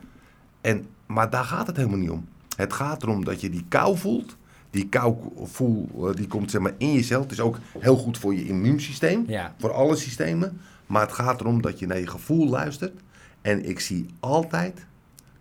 En, 0.62 0.86
maar 1.06 1.30
daar 1.30 1.44
gaat 1.44 1.68
het 1.68 1.76
helemaal 1.78 1.98
niet 1.98 2.10
om. 2.10 2.28
Het 2.60 2.74
gaat 2.74 3.04
erom 3.04 3.26
dat 3.26 3.42
je 3.42 3.50
die 3.50 3.66
kou 3.68 3.98
voelt. 3.98 4.38
Die 4.70 4.90
kou 4.90 5.16
voel, 5.44 5.90
eh, 6.10 6.16
die 6.16 6.28
komt 6.28 6.52
zeg 6.52 6.62
maar 6.62 6.74
in 6.78 6.94
jezelf. 6.94 7.24
Het 7.24 7.32
is 7.32 7.40
ook 7.40 7.58
heel 7.80 7.96
goed 7.96 8.18
voor 8.18 8.34
je 8.36 8.46
immuunsysteem. 8.46 9.24
Ja. 9.28 9.56
Voor 9.60 9.74
alle 9.74 9.96
systemen. 9.96 10.62
Maar 10.86 11.02
het 11.02 11.12
gaat 11.12 11.40
erom 11.40 11.62
dat 11.62 11.80
je 11.80 11.88
naar 11.88 12.00
je 12.00 12.08
gevoel 12.08 12.48
luistert. 12.48 13.02
En 13.42 13.70
ik 13.70 13.80
zie 13.80 14.06
altijd 14.20 14.86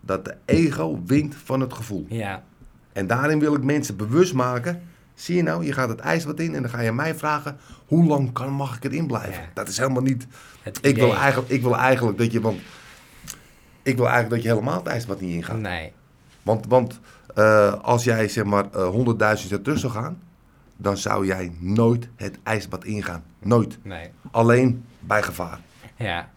dat 0.00 0.24
de 0.24 0.36
ego 0.44 1.00
wint 1.06 1.34
van 1.44 1.60
het 1.60 1.72
gevoel. 1.72 2.06
Ja. 2.08 2.42
En 2.92 3.06
daarin 3.06 3.38
wil 3.38 3.54
ik 3.54 3.64
mensen 3.64 3.96
bewust 3.96 4.34
maken. 4.34 4.82
Zie 5.14 5.36
je 5.36 5.42
nou, 5.42 5.64
je 5.64 5.72
gaat 5.72 5.88
het 5.88 6.00
ijsbad 6.00 6.40
in 6.40 6.54
en 6.54 6.62
dan 6.62 6.70
ga 6.70 6.80
je 6.80 6.92
mij 6.92 7.14
vragen... 7.14 7.56
hoe 7.86 8.04
lang 8.04 8.32
kan, 8.32 8.52
mag 8.52 8.76
ik 8.76 8.84
erin 8.84 9.06
blijven? 9.06 9.42
Ja. 9.42 9.48
Dat 9.54 9.68
is 9.68 9.78
helemaal 9.78 10.02
niet... 10.02 10.26
Ik 10.80 10.96
wil, 10.96 11.16
eigenlijk, 11.16 11.50
ik 11.50 11.62
wil 11.62 11.76
eigenlijk 11.76 12.18
dat 12.18 12.32
je... 12.32 12.40
Want 12.40 12.60
ik 13.82 13.96
wil 13.96 14.08
eigenlijk 14.08 14.34
dat 14.34 14.42
je 14.42 14.48
helemaal 14.48 14.78
het 14.78 14.86
ijsbad 14.86 15.20
niet 15.20 15.34
ingaat. 15.34 15.58
Nee. 15.58 15.92
Want, 16.48 16.66
want 16.66 17.00
eh, 17.34 17.72
als 17.72 18.04
jij 18.04 18.28
zeg 18.28 18.44
maar 18.44 18.64
eh, 18.72 18.92
100.000 19.42 19.48
jaar 19.48 19.62
terug 19.62 19.78
zou 19.78 19.92
gaan, 19.92 20.22
dan 20.76 20.96
zou 20.96 21.26
jij 21.26 21.52
nooit 21.58 22.08
het 22.16 22.38
ijsbad 22.42 22.84
ingaan. 22.84 23.24
Nooit. 23.38 23.78
Nee. 23.82 24.10
Alleen 24.30 24.84
bij 25.00 25.22
gevaar. 25.22 25.60
Ja. 25.96 26.30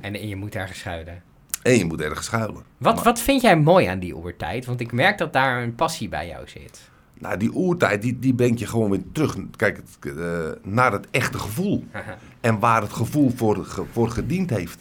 En, 0.00 0.14
en 0.14 0.28
je 0.28 0.36
moet 0.36 0.54
ergens 0.54 0.78
schuilen. 0.78 1.22
En 1.62 1.78
je 1.78 1.84
moet 1.84 2.00
ergens 2.00 2.26
schuilen. 2.26 2.62
Wat, 2.78 2.94
Maar- 2.94 3.04
wat 3.04 3.20
vind 3.20 3.42
jij 3.42 3.56
mooi 3.56 3.86
aan 3.86 3.98
die 3.98 4.16
oertijd? 4.16 4.64
Want 4.64 4.80
ik 4.80 4.92
merk 4.92 5.18
dat 5.18 5.32
daar 5.32 5.62
een 5.62 5.74
passie 5.74 6.08
bij 6.08 6.26
jou 6.26 6.48
zit. 6.48 6.90
Nou, 7.18 7.36
die 7.36 7.54
oertijd, 7.54 8.02
die, 8.02 8.18
die 8.18 8.34
brengt 8.34 8.58
je 8.58 8.66
gewoon 8.66 8.90
weer 8.90 9.02
terug 9.12 9.36
kijk, 9.56 9.76
het, 9.76 10.16
eh, 10.18 10.48
naar 10.62 10.92
het 10.92 11.06
echte 11.10 11.38
gevoel. 11.38 11.84
En 12.40 12.58
waar 12.58 12.82
het 12.82 12.92
gevoel 12.92 13.30
voor, 13.30 13.64
ge- 13.64 13.84
voor 13.92 14.10
gediend 14.10 14.50
heeft. 14.50 14.78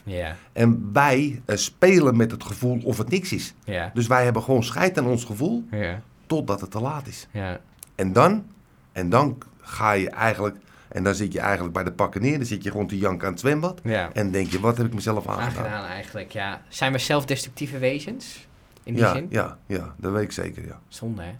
En 0.54 0.90
wij 0.94 1.42
eh, 1.46 1.56
spelen 1.58 2.18
met 2.18 2.32
het 2.32 2.44
gevoel 2.44 2.80
of 2.84 2.98
het 2.98 3.10
niks 3.10 3.34
is. 3.34 3.54
Dus 3.94 4.08
wij 4.08 4.24
hebben 4.24 4.42
gewoon 4.44 4.64
scheid 4.64 4.98
aan 4.98 5.06
ons 5.06 5.24
gevoel 5.24 5.64
Ja. 5.72 6.02
totdat 6.26 6.62
het 6.62 6.72
te 6.72 6.80
laat 6.82 7.08
is. 7.08 7.28
En 7.96 8.14
dan, 8.14 8.46
en 8.92 9.10
dan 9.10 9.38
ga 9.62 9.92
je 9.92 10.10
eigenlijk, 10.10 10.56
en 10.88 11.04
dan 11.04 11.16
zit 11.16 11.34
je 11.34 11.40
eigenlijk 11.40 11.74
bij 11.74 11.84
de 11.84 11.92
pakken 11.92 12.22
neer, 12.22 12.38
dan 12.38 12.46
zit 12.46 12.64
je 12.64 12.72
gewoon 12.72 12.88
te 12.88 12.98
janken 12.98 13.26
aan 13.26 13.32
het 13.32 13.42
zwembad. 13.42 13.80
Ja. 13.84 14.10
En 14.14 14.32
denk 14.32 14.48
je, 14.52 14.60
wat 14.60 14.78
heb 14.78 14.86
ik 14.86 14.94
mezelf 14.94 15.28
aangedaan? 15.28 15.48
Aangedaan 15.66 15.86
eigenlijk, 15.86 16.32
ja. 16.32 16.62
Zijn 16.68 16.92
we 16.92 16.98
zelfdestructieve 16.98 17.78
wezens? 17.78 18.48
In 18.84 18.94
die 18.94 19.04
Ja, 19.04 19.14
zin? 19.14 19.28
ja, 19.30 19.58
ja, 19.66 19.94
dat 19.98 20.12
weet 20.12 20.24
ik 20.24 20.32
zeker, 20.32 20.66
ja. 20.66 20.80
Zonde, 20.88 21.22
hè? 21.22 21.32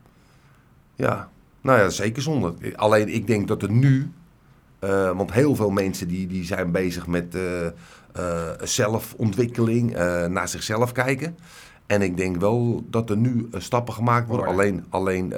Ja, 1.02 1.30
nou 1.62 1.80
ja, 1.80 1.90
zeker 1.90 2.22
zonde. 2.22 2.54
Alleen 2.76 3.10
ik 3.10 3.28
denk 3.28 3.48
dat 3.48 3.62
er 3.64 3.72
nu, 3.72 4.12
eh, 4.80 5.18
want 5.18 5.32
heel 5.34 5.56
veel 5.56 5.70
mensen 5.70 6.08
die, 6.08 6.28
die 6.28 6.46
zijn 6.46 6.72
bezig 6.72 7.08
met 7.08 7.36
eh, 7.36 7.66
eh, 7.66 7.74
zelfontwikkeling, 8.64 9.92
naar 10.30 10.48
zichzelf 10.48 10.92
kijken. 10.92 11.38
En 11.86 12.02
ik 12.02 12.18
denk 12.18 12.38
wel 12.38 12.84
dat 12.90 13.10
er 13.10 13.18
nu 13.18 13.50
stappen 13.58 13.94
gemaakt 13.94 14.28
worden. 14.28 14.46
Worden. 14.46 14.64
Alleen, 14.66 14.86
alleen 14.90 15.34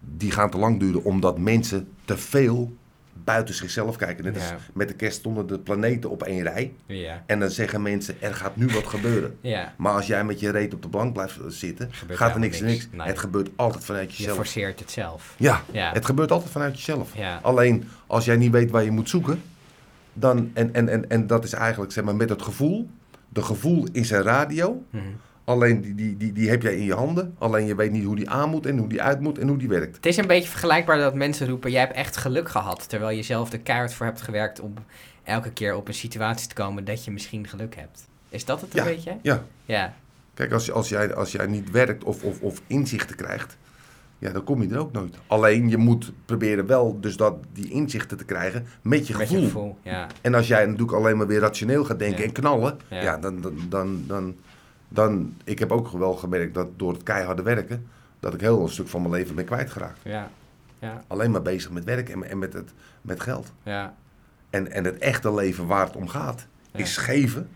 die 0.00 0.30
gaan 0.30 0.50
te 0.50 0.58
lang 0.58 0.80
duren 0.80 1.04
omdat 1.04 1.38
mensen 1.38 1.88
te 2.04 2.16
veel 2.16 2.76
buiten 3.24 3.54
zichzelf 3.54 3.96
kijken. 3.96 4.24
Net 4.24 4.34
als 4.34 4.48
Ja. 4.48 4.56
met 4.72 4.88
de 4.88 4.94
kerst 4.94 5.18
stonden 5.18 5.46
de 5.46 5.58
planeten 5.58 6.10
op 6.10 6.22
één 6.22 6.42
rij. 6.42 6.72
Ja. 6.86 7.22
En 7.26 7.40
dan 7.40 7.50
zeggen 7.50 7.82
mensen, 7.82 8.14
er 8.20 8.34
gaat 8.34 8.56
nu 8.56 8.66
wat 8.66 8.86
gebeuren. 8.86 9.36
Ja. 9.40 9.74
Maar 9.76 9.92
als 9.92 10.06
jij 10.06 10.24
met 10.24 10.40
je 10.40 10.50
reet 10.50 10.74
op 10.74 10.82
de 10.82 10.88
bank 10.88 11.12
blijft 11.12 11.38
zitten, 11.48 11.88
Gebeurt 11.92 12.18
gaat 12.18 12.34
er 12.34 12.40
niks 12.40 12.60
en 12.60 12.66
niks. 12.66 12.88
Nee. 12.92 13.06
Het 13.06 13.18
gebeurt 13.18 13.48
altijd 13.56 13.84
vanuit 13.84 14.10
Je 14.10 14.16
jezelf. 14.16 14.36
forceert 14.36 14.78
het 14.80 14.90
zelf. 14.90 15.34
Ja, 15.38 15.62
het 15.72 16.04
gebeurt 16.04 16.30
altijd 16.32 16.50
vanuit 16.50 16.76
jezelf. 16.76 17.12
Alleen 17.42 17.88
als 18.06 18.24
jij 18.24 18.36
niet 18.36 18.50
weet 18.52 18.70
waar 18.70 18.84
je 18.84 18.90
moet 18.90 19.08
zoeken, 19.08 19.42
dan, 20.12 20.50
en, 20.54 20.74
en, 20.74 20.88
en, 20.88 21.10
en 21.10 21.26
dat 21.26 21.44
is 21.44 21.52
eigenlijk 21.52 21.92
zeg 21.92 22.04
maar, 22.04 22.16
met 22.16 22.28
het 22.28 22.42
gevoel. 22.42 22.88
De 23.28 23.42
gevoel 23.42 23.86
is 23.92 24.10
een 24.10 24.22
radio, 24.22 24.82
Mhm. 24.90 25.02
Alleen 25.48 25.80
die, 25.80 25.94
die, 25.94 26.16
die, 26.16 26.32
die 26.32 26.48
heb 26.50 26.62
jij 26.62 26.76
in 26.76 26.84
je 26.84 26.94
handen. 26.94 27.34
Alleen 27.38 27.66
je 27.66 27.74
weet 27.74 27.90
niet 27.90 28.04
hoe 28.04 28.16
die 28.16 28.30
aan 28.30 28.48
moet 28.50 28.66
en 28.66 28.78
hoe 28.78 28.88
die 28.88 29.02
uit 29.02 29.20
moet 29.20 29.38
en 29.38 29.48
hoe 29.48 29.56
die 29.58 29.68
werkt. 29.68 29.96
Het 29.96 30.06
is 30.06 30.16
een 30.16 30.26
beetje 30.26 30.48
vergelijkbaar 30.48 30.98
dat 30.98 31.14
mensen 31.14 31.48
roepen: 31.48 31.70
jij 31.70 31.80
hebt 31.80 31.94
echt 31.94 32.16
geluk 32.16 32.48
gehad. 32.48 32.88
Terwijl 32.88 33.16
je 33.16 33.22
zelf 33.22 33.50
de 33.50 33.58
keihard 33.58 33.94
voor 33.94 34.06
hebt 34.06 34.22
gewerkt 34.22 34.60
om 34.60 34.74
elke 35.24 35.50
keer 35.50 35.74
op 35.74 35.88
een 35.88 35.94
situatie 35.94 36.48
te 36.48 36.54
komen 36.54 36.84
dat 36.84 37.04
je 37.04 37.10
misschien 37.10 37.46
geluk 37.48 37.74
hebt. 37.76 38.06
Is 38.28 38.44
dat 38.44 38.60
het 38.60 38.70
een 38.76 38.84
Ja. 38.84 38.88
beetje? 38.90 39.16
Ja, 39.22 39.44
Ja. 39.64 39.94
kijk, 40.34 40.52
als, 40.52 40.70
als, 40.72 40.88
jij, 40.88 41.14
als 41.14 41.32
jij 41.32 41.46
niet 41.46 41.70
werkt 41.70 42.04
of, 42.04 42.22
of, 42.22 42.40
of 42.40 42.62
inzichten 42.66 43.16
krijgt, 43.16 43.56
ja, 44.18 44.30
dan 44.32 44.44
kom 44.44 44.62
je 44.62 44.68
er 44.68 44.78
ook 44.78 44.92
nooit. 44.92 45.16
Alleen 45.26 45.68
je 45.68 45.76
moet 45.76 46.12
proberen 46.24 46.66
wel 46.66 47.00
dus 47.00 47.16
dat, 47.16 47.34
die 47.52 47.70
inzichten 47.70 48.16
te 48.16 48.24
krijgen 48.24 48.66
met 48.82 49.06
je 49.06 49.12
Met 49.16 49.22
gevoel. 49.22 49.40
je 49.40 49.46
gevoel. 49.46 49.78
Ja. 49.82 50.06
En 50.20 50.34
als 50.34 50.48
jij 50.48 50.64
natuurlijk 50.66 50.92
alleen 50.98 51.16
maar 51.16 51.26
weer 51.26 51.40
rationeel 51.40 51.84
gaat 51.84 51.98
denken 51.98 52.18
Ja. 52.20 52.24
en 52.26 52.32
knallen, 52.32 52.78
Ja. 52.90 53.02
ja, 53.02 53.18
dan, 53.18 53.40
dan, 53.40 53.54
dan, 53.68 54.04
dan, 54.06 54.34
dan... 54.88 55.34
Ik 55.44 55.58
heb 55.58 55.72
ook 55.72 55.88
wel 55.90 56.14
gemerkt 56.14 56.54
dat 56.54 56.68
door 56.76 56.92
het 56.92 57.02
keiharde 57.02 57.42
werken, 57.42 57.86
dat 58.20 58.34
ik 58.34 58.40
heel 58.40 58.62
een 58.62 58.68
stuk 58.68 58.88
van 58.88 59.00
mijn 59.00 59.12
leven 59.14 59.34
ben 59.34 59.44
kwijtgeraakt. 59.44 59.98
Ja. 60.02 60.30
Ja. 60.78 61.02
Alleen 61.06 61.30
maar 61.30 61.42
bezig 61.42 61.70
met 61.70 61.84
werk 61.84 62.08
en, 62.08 62.22
en 62.30 62.38
met, 62.38 62.52
het, 62.52 62.72
met 63.00 63.20
geld. 63.20 63.52
Ja. 63.62 63.94
En, 64.50 64.70
en 64.70 64.84
het 64.84 64.98
echte 64.98 65.34
leven 65.34 65.66
waar 65.66 65.86
het 65.86 65.96
om 65.96 66.08
gaat, 66.08 66.46
Ja. 66.72 66.78
is 66.78 66.96
geven. 66.96 67.48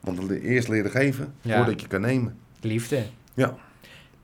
Want 0.00 0.30
eerst 0.30 0.68
leren 0.68 0.90
geven, 0.90 1.34
voordat 1.42 1.80
je 1.80 1.86
kan 1.86 2.00
nemen. 2.00 2.38
Liefde. 2.60 3.06
Ja. 3.34 3.54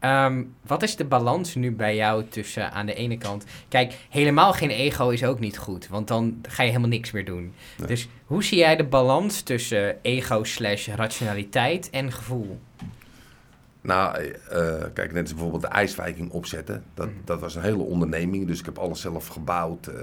Ehm, 0.07 0.43
wat 0.67 0.83
is 0.83 0.97
de 0.97 1.05
balans 1.05 1.55
nu 1.55 1.73
bij 1.73 1.97
jou 1.97 2.25
tussen 2.29 2.73
aan 2.73 2.87
de 2.87 2.95
ene 2.95 3.19
kant... 3.19 3.45
Kijk, 3.69 3.95
helemaal 4.11 4.53
geen 4.53 4.71
ego 4.71 5.09
is 5.09 5.25
ook 5.25 5.39
niet 5.41 5.59
goed, 5.59 5.89
want 5.89 6.09
dan 6.09 6.39
ga 6.49 6.63
je 6.63 6.69
helemaal 6.69 6.89
niks 6.91 7.11
meer 7.11 7.25
doen. 7.25 7.53
Nee. 7.79 7.87
Dus 7.87 8.09
hoe 8.25 8.45
zie 8.45 8.59
jij 8.59 8.77
de 8.77 8.85
balans 8.85 9.41
tussen 9.41 9.97
ego 10.03 10.45
slash 10.45 10.89
rationaliteit 10.89 11.91
en 11.91 12.13
gevoel? 12.13 12.59
Nou, 13.81 14.17
eh, 14.51 14.75
kijk, 14.95 15.13
net 15.13 15.23
als 15.23 15.33
bijvoorbeeld 15.33 15.63
de 15.63 15.69
ijsviking 15.69 16.31
opzetten. 16.31 16.85
Dat, 16.95 17.07
Mhm. 17.07 17.17
dat 17.25 17.41
was 17.41 17.55
een 17.55 17.63
hele 17.63 17.83
onderneming, 17.83 18.47
dus 18.47 18.59
ik 18.59 18.65
heb 18.65 18.79
alles 18.79 19.01
zelf 19.01 19.27
gebouwd. 19.27 19.87
eh, 19.87 19.95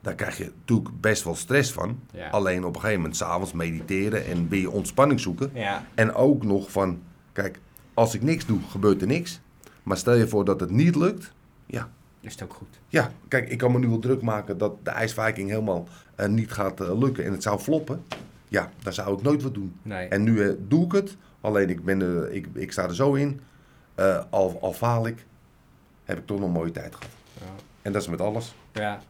daar 0.00 0.14
krijg 0.14 0.36
je 0.38 0.52
natuurlijk 0.58 1.00
best 1.00 1.24
wel 1.24 1.34
stress 1.34 1.72
van. 1.72 2.00
Ja. 2.12 2.28
Alleen 2.30 2.64
op 2.64 2.74
een 2.74 2.80
gegeven 2.80 3.00
moment 3.00 3.16
s'avonds 3.16 3.52
mediteren 3.52 4.26
en 4.26 4.48
weer 4.48 4.70
ontspanning 4.70 5.20
zoeken. 5.20 5.50
Ja. 5.54 5.84
En 5.94 6.14
ook 6.14 6.44
nog 6.44 6.70
van, 6.70 7.02
kijk, 7.32 7.58
als 7.98 8.14
ik 8.14 8.22
niks 8.22 8.46
doe, 8.46 8.60
gebeurt 8.70 9.00
er 9.00 9.06
niks. 9.06 9.40
Maar 9.82 9.96
stel 9.96 10.14
je 10.14 10.28
voor 10.28 10.44
dat 10.44 10.60
het 10.60 10.70
niet 10.70 10.96
lukt. 10.96 11.32
Ja, 11.66 11.90
Is 12.20 12.32
het 12.32 12.42
ook 12.42 12.54
goed? 12.54 12.80
ja 12.88 13.10
kijk, 13.28 13.48
ik 13.48 13.58
kan 13.58 13.72
me 13.72 13.78
nu 13.78 13.88
wel 13.88 13.98
druk 13.98 14.22
maken 14.22 14.58
dat 14.58 14.84
de 14.84 14.90
ijsviking 14.90 15.50
helemaal 15.50 15.88
eh, 16.14 16.28
niet 16.28 16.52
gaat 16.52 16.80
eh, 16.80 16.98
lukken 16.98 17.24
en 17.24 17.32
het 17.32 17.42
zou 17.42 17.58
floppen. 17.58 18.04
Ja, 18.48 18.70
dan 18.82 18.92
zou 18.92 19.14
ik 19.16 19.22
nooit 19.22 19.42
wat 19.42 19.54
doen. 19.54 19.74
Nee. 19.82 20.08
En 20.08 20.22
nu 20.22 20.42
eh, 20.42 20.54
doe 20.68 20.84
ik 20.84 20.92
het. 20.92 21.16
Alleen 21.40 21.70
ik, 21.70 21.84
ben 21.84 22.00
er, 22.00 22.32
ik, 22.32 22.46
ik 22.54 22.72
sta 22.72 22.82
er 22.82 22.94
zo 22.94 23.14
in. 23.14 23.40
al, 24.30 24.58
al 24.60 24.72
faal 24.72 25.06
ik. 25.06 25.26
heb 26.04 26.18
ik 26.18 26.26
toch 26.26 26.38
nog 26.38 26.46
een 26.46 26.52
mooie 26.54 26.70
tijd 26.70 26.94
gehad. 26.94 27.12
Ja. 27.40 27.46
En 27.82 27.92
dat 27.92 28.02
is 28.02 28.08
met 28.08 28.20
alles. 28.20 28.54
Ja. 28.72 29.00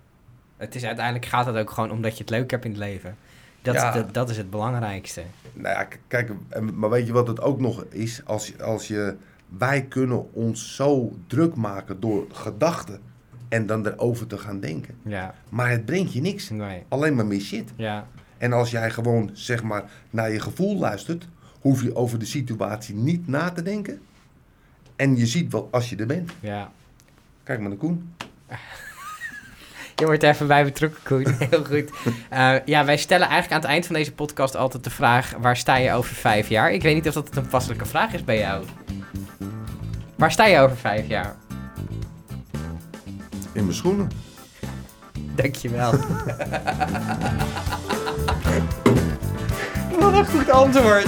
Het 0.57 0.75
is 0.75 0.85
uiteindelijk 0.85 1.27
gaat 1.27 1.47
het 1.47 1.57
ook 1.57 1.71
gewoon 1.71 1.91
omdat 1.91 2.13
je 2.13 2.19
het 2.19 2.31
leuk 2.31 2.51
hebt 2.51 2.65
in 2.65 2.71
het 2.71 2.81
leven. 2.81 3.17
Dat, 3.63 3.75
Ja. 3.75 3.93
dat, 3.93 4.15
dat 4.15 4.31
is 4.31 4.37
het 4.37 4.51
belangrijkste. 4.51 5.23
Nou 5.53 5.75
ja, 5.79 5.89
kijk, 6.07 6.31
maar 6.75 6.91
weet 6.91 7.07
je 7.07 7.13
wat 7.13 7.27
het 7.27 7.41
ook 7.41 7.61
nog 7.61 7.85
is? 7.85 8.23
Als 8.25 8.61
als 8.61 8.89
je, 8.89 9.17
wij 9.49 9.83
kunnen 9.83 10.33
ons 10.33 10.75
zo 10.75 11.13
druk 11.27 11.55
maken 11.55 12.01
door 12.01 12.27
gedachten 12.33 13.01
en 13.49 13.67
dan 13.67 13.87
erover 13.87 14.27
te 14.27 14.39
gaan 14.39 14.61
denken. 14.61 14.95
Ja. 15.03 15.35
Maar 15.49 15.71
het 15.71 15.85
brengt 15.85 16.13
je 16.13 16.21
niks. 16.21 16.51
Nee. 16.51 16.83
Alleen 16.89 17.15
maar 17.15 17.27
meer 17.27 17.41
shit. 17.41 17.73
Ja. 17.77 18.07
En 18.39 18.53
als 18.53 18.71
jij 18.71 18.91
gewoon, 18.91 19.31
zeg 19.33 19.63
maar, 19.63 19.91
naar 20.11 20.31
je 20.31 20.41
gevoel 20.41 20.77
luistert, 20.79 21.29
hoef 21.61 21.83
je 21.83 21.97
over 21.97 22.19
de 22.19 22.25
situatie 22.25 22.95
niet 22.95 23.29
na 23.29 23.51
te 23.51 23.63
denken. 23.63 24.01
En 24.97 25.17
je 25.17 25.27
ziet 25.27 25.53
wel 25.53 25.69
als 25.71 25.91
je 25.91 25.97
er 25.97 26.07
bent. 26.07 26.31
Ja. 26.41 26.71
Kijk 27.43 27.61
maar 27.61 27.69
naar 27.69 27.79
Koen. 27.79 28.15
Je 29.99 30.05
wordt 30.05 30.23
er 30.23 30.29
even 30.31 30.47
bij 30.47 30.65
betrokken, 30.65 31.01
Koen. 31.03 31.27
Heel 31.51 31.65
goed. 31.65 31.91
Eh, 32.29 32.55
ja, 32.65 32.85
wij 32.85 32.97
stellen 32.97 33.29
eigenlijk 33.29 33.55
aan 33.55 33.61
het 33.61 33.71
eind 33.71 33.87
van 33.87 33.95
deze 33.95 34.13
podcast 34.13 34.57
altijd 34.57 34.85
de 34.85 34.91
vraag... 34.91 35.35
waar 35.41 35.57
sta 35.57 35.77
je 35.77 35.93
over 35.93 36.15
vijf 36.15 36.49
jaar? 36.49 36.73
Ik 36.73 36.83
weet 36.83 36.95
niet 36.95 37.09
of 37.09 37.15
dat 37.15 37.27
een 37.27 37.33
toepasselijke 37.33 37.87
vraag 37.87 38.13
is 38.13 38.25
bij 38.25 38.39
jou. 38.39 38.65
Waar 40.17 40.33
sta 40.33 40.47
je 40.47 40.59
over 40.59 40.77
vijf 40.77 41.07
jaar? 41.07 41.37
In 43.53 43.65
mijn 43.65 43.77
schoenen. 43.77 44.11
Dankjewel. 45.35 45.91
Wat 50.01 50.13
een 50.13 50.27
goed 50.27 50.51
antwoord. 50.51 51.07